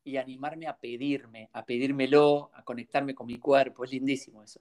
[0.04, 3.84] y animarme a pedirme, a pedírmelo, a conectarme con mi cuerpo.
[3.84, 4.60] Es lindísimo eso.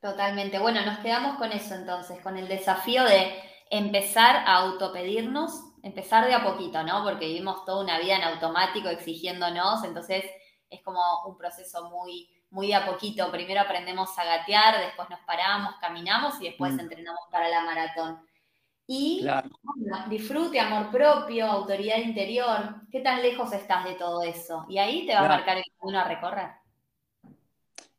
[0.00, 0.58] Totalmente.
[0.58, 3.34] Bueno, nos quedamos con eso entonces, con el desafío de
[3.68, 5.52] empezar a autopedirnos,
[5.82, 7.04] empezar de a poquito, ¿no?
[7.04, 10.24] Porque vivimos toda una vida en automático exigiéndonos, entonces
[10.70, 13.30] es como un proceso muy, muy de a poquito.
[13.30, 16.80] Primero aprendemos a gatear, después nos paramos, caminamos y después mm.
[16.80, 18.29] entrenamos para la maratón.
[18.92, 19.24] Y
[20.08, 22.74] disfrute, amor propio, autoridad interior.
[22.90, 24.66] ¿Qué tan lejos estás de todo eso?
[24.68, 26.50] Y ahí te va a marcar el camino a recorrer.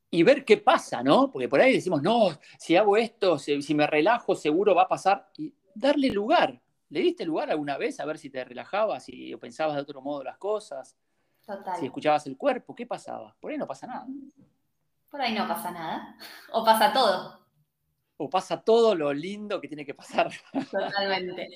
[0.10, 1.32] Y ver qué pasa, ¿no?
[1.32, 5.32] Porque por ahí decimos, no, si hago esto, si, me relajo, seguro va a pasar
[5.74, 6.60] darle lugar.
[6.90, 10.26] ¿Le diste lugar alguna vez a ver si te relajabas y pensabas de otro modo
[10.26, 10.98] las cosas?
[11.46, 11.80] Total.
[11.80, 13.34] Si escuchabas el cuerpo, ¿qué pasaba?
[13.40, 14.08] Por ahí no pasa nada.
[15.10, 16.18] Por ahí no pasa nada.
[16.52, 17.41] O pasa todo.
[18.24, 20.30] O pasa todo lo lindo que tiene que pasar.
[20.72, 21.50] Totalmente.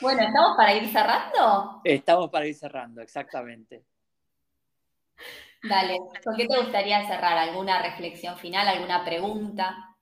[0.00, 1.80] bueno, ¿estamos para ir cerrando?
[1.82, 3.84] Estamos para ir cerrando, exactamente.
[5.64, 7.36] Dale, ¿con qué te gustaría cerrar?
[7.38, 8.68] ¿Alguna reflexión final?
[8.68, 9.96] ¿Alguna pregunta?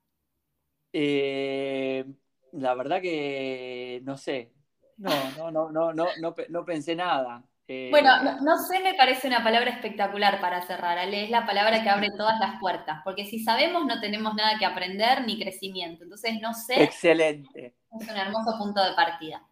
[0.92, 2.04] Eh,
[2.52, 4.52] la verdad que no sé.
[4.98, 7.42] No, no, no, no, no, no, pensé nada.
[7.68, 11.24] Eh, bueno, no, sé, me parece una palabra espectacular para cerrar, Ale.
[11.24, 14.64] Es la palabra que abre todas las puertas, porque si sabemos no tenemos nada que
[14.64, 16.04] aprender ni crecimiento.
[16.04, 16.82] Entonces, no sé.
[16.82, 17.74] Excelente.
[18.00, 19.42] Es un hermoso punto de partida.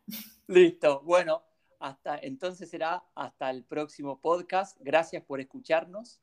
[0.46, 1.00] Listo.
[1.02, 1.42] Bueno,
[1.80, 4.76] hasta entonces será hasta el próximo podcast.
[4.80, 6.20] Gracias por escucharnos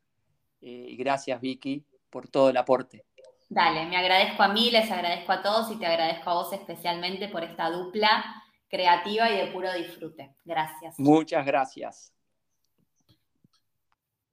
[0.62, 3.04] eh, y gracias, Vicky, por todo el aporte.
[3.50, 7.28] Dale, me agradezco a mí, les agradezco a todos y te agradezco a vos especialmente
[7.28, 8.24] por esta dupla
[8.72, 10.34] creativa y de puro disfrute.
[10.46, 10.98] Gracias.
[10.98, 12.14] Muchas gracias.